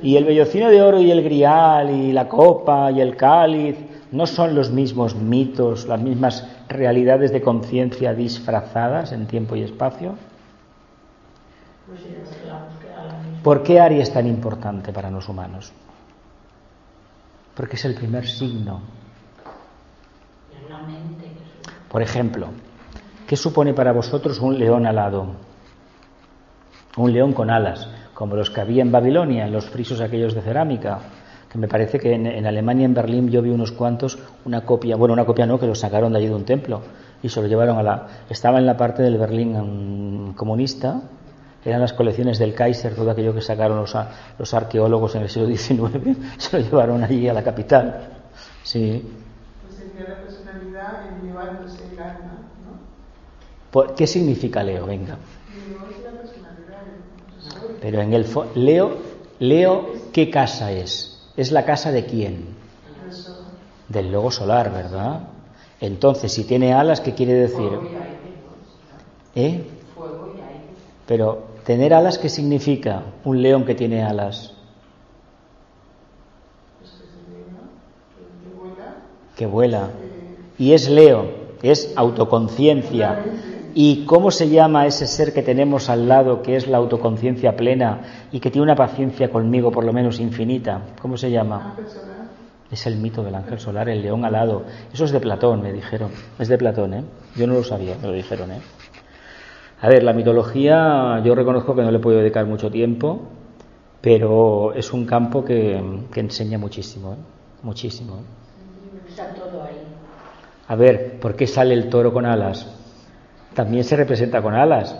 [0.00, 3.76] Y el vellocino de oro y el grial y la copa y el cáliz
[4.12, 10.14] no son los mismos mitos, las mismas realidades de conciencia disfrazadas en tiempo y espacio.
[13.44, 15.70] ¿Por qué Aries es tan importante para los humanos?
[17.54, 18.80] Porque es el primer signo.
[21.90, 22.48] Por ejemplo,
[23.26, 25.26] ¿qué supone para vosotros un león alado?
[26.96, 30.40] Un león con alas, como los que había en Babilonia, en los frisos aquellos de
[30.40, 31.00] cerámica,
[31.52, 35.12] que me parece que en, Alemania, en Berlín, yo vi unos cuantos, una copia, bueno,
[35.12, 36.80] una copia no, que los sacaron de allí de un templo
[37.22, 38.06] y se lo llevaron a la...
[38.30, 41.02] Estaba en la parte del Berlín mm, comunista,
[41.64, 43.96] eran las colecciones del Kaiser, todo aquello que sacaron los,
[44.38, 48.08] los arqueólogos en el siglo XIX, se lo llevaron allí a la capital.
[48.62, 49.02] Sí.
[49.62, 52.38] Pues sería la personalidad en llevándose el alma,
[53.72, 53.94] ¿no?
[53.94, 54.86] ¿Qué significa Leo?
[54.86, 55.16] Venga.
[57.80, 58.96] Pero en el Leo,
[59.38, 61.30] Leo, ¿qué casa es?
[61.36, 62.54] ¿Es la casa de quién?
[63.88, 65.20] Del logo solar, ¿verdad?
[65.80, 67.70] Entonces, si tiene alas, ¿qué quiere decir?
[69.34, 69.66] ¿Eh?
[71.06, 74.52] Pero ¿Tener alas qué significa un león que tiene alas?
[79.34, 79.88] Que vuela.
[80.58, 81.26] Y es Leo,
[81.62, 83.24] es autoconciencia.
[83.74, 88.26] ¿Y cómo se llama ese ser que tenemos al lado, que es la autoconciencia plena
[88.30, 90.82] y que tiene una paciencia conmigo por lo menos infinita?
[91.00, 91.74] ¿Cómo se llama?
[92.70, 94.64] Es el mito del ángel solar, el león alado.
[94.92, 96.10] Eso es de Platón, me dijeron.
[96.38, 97.04] Es de Platón, ¿eh?
[97.36, 98.60] Yo no lo sabía, me lo dijeron, ¿eh?
[99.84, 103.20] A ver, la mitología yo reconozco que no le puedo dedicar mucho tiempo,
[104.00, 105.76] pero es un campo que,
[106.14, 107.16] enseña muchísimo, ¿eh?
[107.62, 108.14] muchísimo.
[108.14, 109.10] ¿eh?
[109.10, 109.76] Está todo ahí.
[110.68, 112.66] A ver, ¿por qué sale el toro con alas?
[113.52, 114.98] También se representa con alas.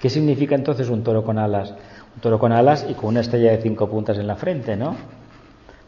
[0.00, 1.76] ¿Qué significa entonces un toro con alas?
[2.16, 4.96] Un toro con alas y con una estrella de cinco puntas en la frente, ¿no?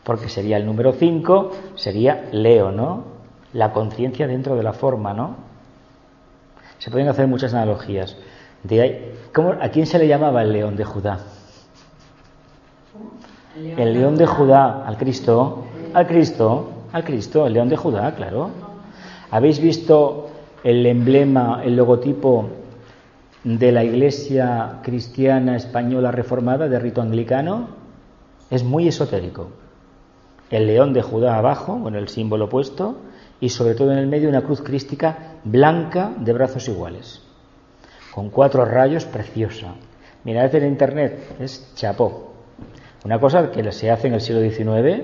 [0.04, 3.06] Porque sería el número cinco, sería Leo, ¿no?
[3.54, 5.50] La conciencia dentro de la forma, ¿no?
[6.82, 8.16] Se pueden hacer muchas analogías.
[8.64, 9.14] De
[9.60, 11.20] ¿A quién se le llamaba el león de Judá?
[13.76, 15.62] El león de Judá, al Cristo,
[15.94, 18.50] al Cristo, al Cristo, el león de Judá, claro.
[19.30, 20.30] ¿Habéis visto
[20.64, 22.48] el emblema, el logotipo
[23.44, 27.68] de la Iglesia Cristiana Española Reformada de rito anglicano?
[28.50, 29.50] Es muy esotérico.
[30.50, 32.96] El león de Judá abajo, con el símbolo puesto,
[33.40, 37.22] y sobre todo en el medio una cruz crística blanca de brazos iguales
[38.12, 39.74] con cuatro rayos, preciosa.
[40.24, 42.34] Mirad en internet, es chapó.
[43.04, 45.02] Una cosa que se hace en el siglo XIX,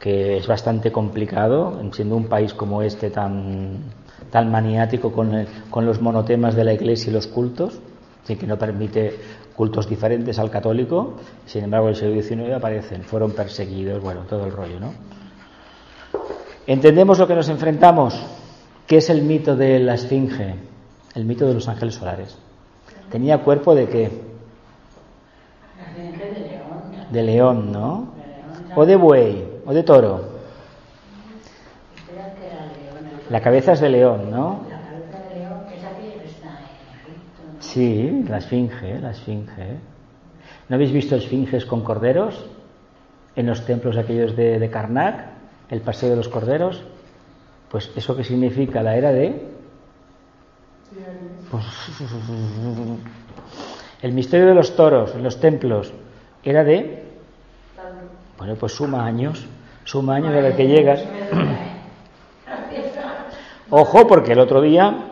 [0.00, 3.80] que es bastante complicado, siendo un país como este tan,
[4.30, 7.80] tan maniático con, con los monotemas de la iglesia y los cultos,
[8.26, 9.14] que no permite
[9.54, 14.46] cultos diferentes al católico, sin embargo en el siglo XIX aparecen, fueron perseguidos, bueno, todo
[14.46, 14.92] el rollo, ¿no?
[16.66, 18.18] ¿Entendemos lo que nos enfrentamos?
[18.86, 20.54] ¿Qué es el mito de la Esfinge?
[21.14, 22.36] El mito de los ángeles solares.
[23.10, 24.10] ¿Tenía cuerpo de qué?
[27.10, 28.08] De león, ¿no?
[28.74, 30.32] O de buey, o de toro.
[33.30, 34.60] La cabeza es de león, ¿no?
[37.60, 39.78] Sí, la esfinge, la esfinge.
[40.68, 42.44] ¿No habéis visto esfinges con corderos
[43.36, 45.26] en los templos aquellos de, de Karnak,
[45.70, 46.82] el paseo de los corderos?
[47.72, 49.40] Pues eso que significa la era de
[54.02, 55.92] el misterio de los toros en los templos
[56.44, 57.02] era de.
[58.36, 59.46] Bueno, pues suma años.
[59.84, 61.00] Suma años a ver que llegas.
[63.70, 65.06] Ojo, porque el otro día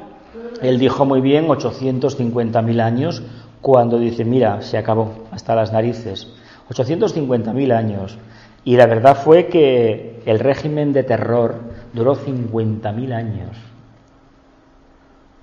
[0.60, 3.22] él dijo muy bien 850.000 años
[3.62, 6.28] cuando dice, mira, se acabó hasta las narices.
[6.68, 8.18] 850.000 años.
[8.64, 13.56] Y la verdad fue que el régimen de terror duró 50.000 años.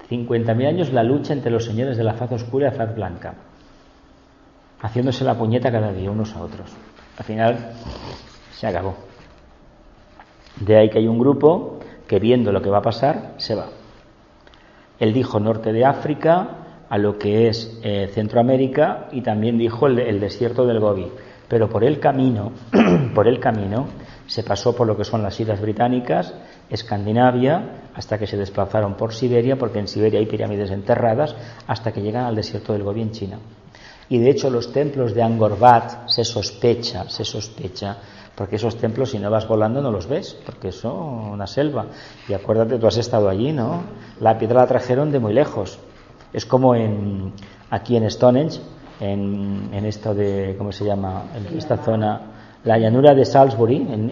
[0.10, 3.34] 50.000 años la lucha entre los señores de la faz oscura y la faz blanca,
[4.82, 6.72] haciéndose la puñeta cada día unos a otros.
[7.18, 7.72] Al final
[8.52, 8.96] se acabó.
[10.60, 13.68] De ahí que hay un grupo que viendo lo que va a pasar, se va.
[15.00, 16.58] Él dijo norte de África,
[16.90, 21.12] a lo que es eh, Centroamérica y también dijo el, el, desierto del Gobi.
[21.48, 22.54] Pero por el camino,
[23.14, 23.88] por el camino,
[24.28, 26.34] se pasó por lo que son las islas británicas,
[26.70, 31.36] Escandinavia, hasta que se desplazaron por Siberia, porque en Siberia hay pirámides enterradas,
[31.66, 33.40] hasta que llegan al desierto del Gobi en China.
[34.10, 37.98] Y de hecho los templos de Angkor Wat se sospecha, se sospecha,
[38.36, 41.88] porque esos templos si no vas volando no los ves, porque son una selva.
[42.28, 43.84] Y acuérdate, tú has estado allí, ¿no?
[44.20, 45.80] La piedra la trajeron de muy lejos.
[46.34, 47.34] Es como en,
[47.70, 48.60] aquí en Stonehenge,
[49.00, 51.24] en, en esto de, ¿cómo se llama?
[51.36, 54.12] En esta zona la llanura de Salisbury, en,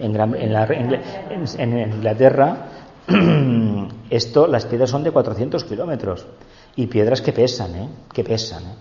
[1.58, 2.56] en, Inglaterra,
[4.10, 6.26] esto, las piedras son de 400 kilómetros
[6.76, 7.88] y piedras que pesan, ¿eh?
[8.12, 8.64] que pesan.
[8.64, 8.74] ¿eh?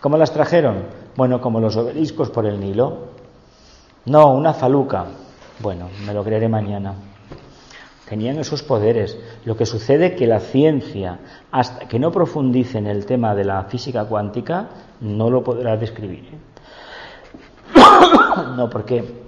[0.00, 0.84] ¿Cómo las trajeron?
[1.16, 3.08] Bueno, como los obeliscos por el Nilo.
[4.06, 5.06] No, una faluca.
[5.60, 6.94] Bueno, me lo creeré mañana.
[8.08, 9.18] Tenían esos poderes.
[9.44, 11.18] Lo que sucede que la ciencia,
[11.50, 14.68] hasta que no profundice en el tema de la física cuántica,
[15.00, 16.30] no lo podrá describir.
[16.32, 16.38] ¿eh?
[18.56, 19.22] no, porque,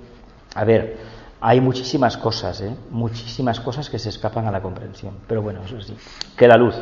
[0.54, 0.98] a ver,
[1.40, 2.74] hay muchísimas cosas, ¿eh?
[2.90, 5.14] muchísimas cosas que se escapan a la comprensión.
[5.26, 5.96] Pero bueno, eso sí.
[6.36, 6.74] Que la luz,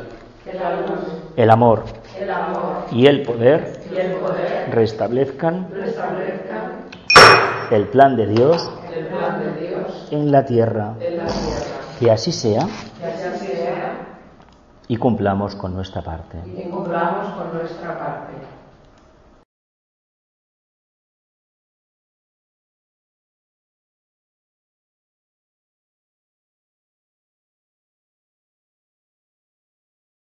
[1.36, 1.84] el, amor,
[2.90, 3.82] y, el poder,
[4.70, 5.68] restablezcan,
[7.70, 8.70] el, plan de Dios,
[10.10, 10.94] en, la tierra.
[12.00, 12.66] Que así sea.
[14.88, 16.38] Y cumplamos con nuestra parte.
[16.46, 18.57] Y cumplamos con nuestra parte.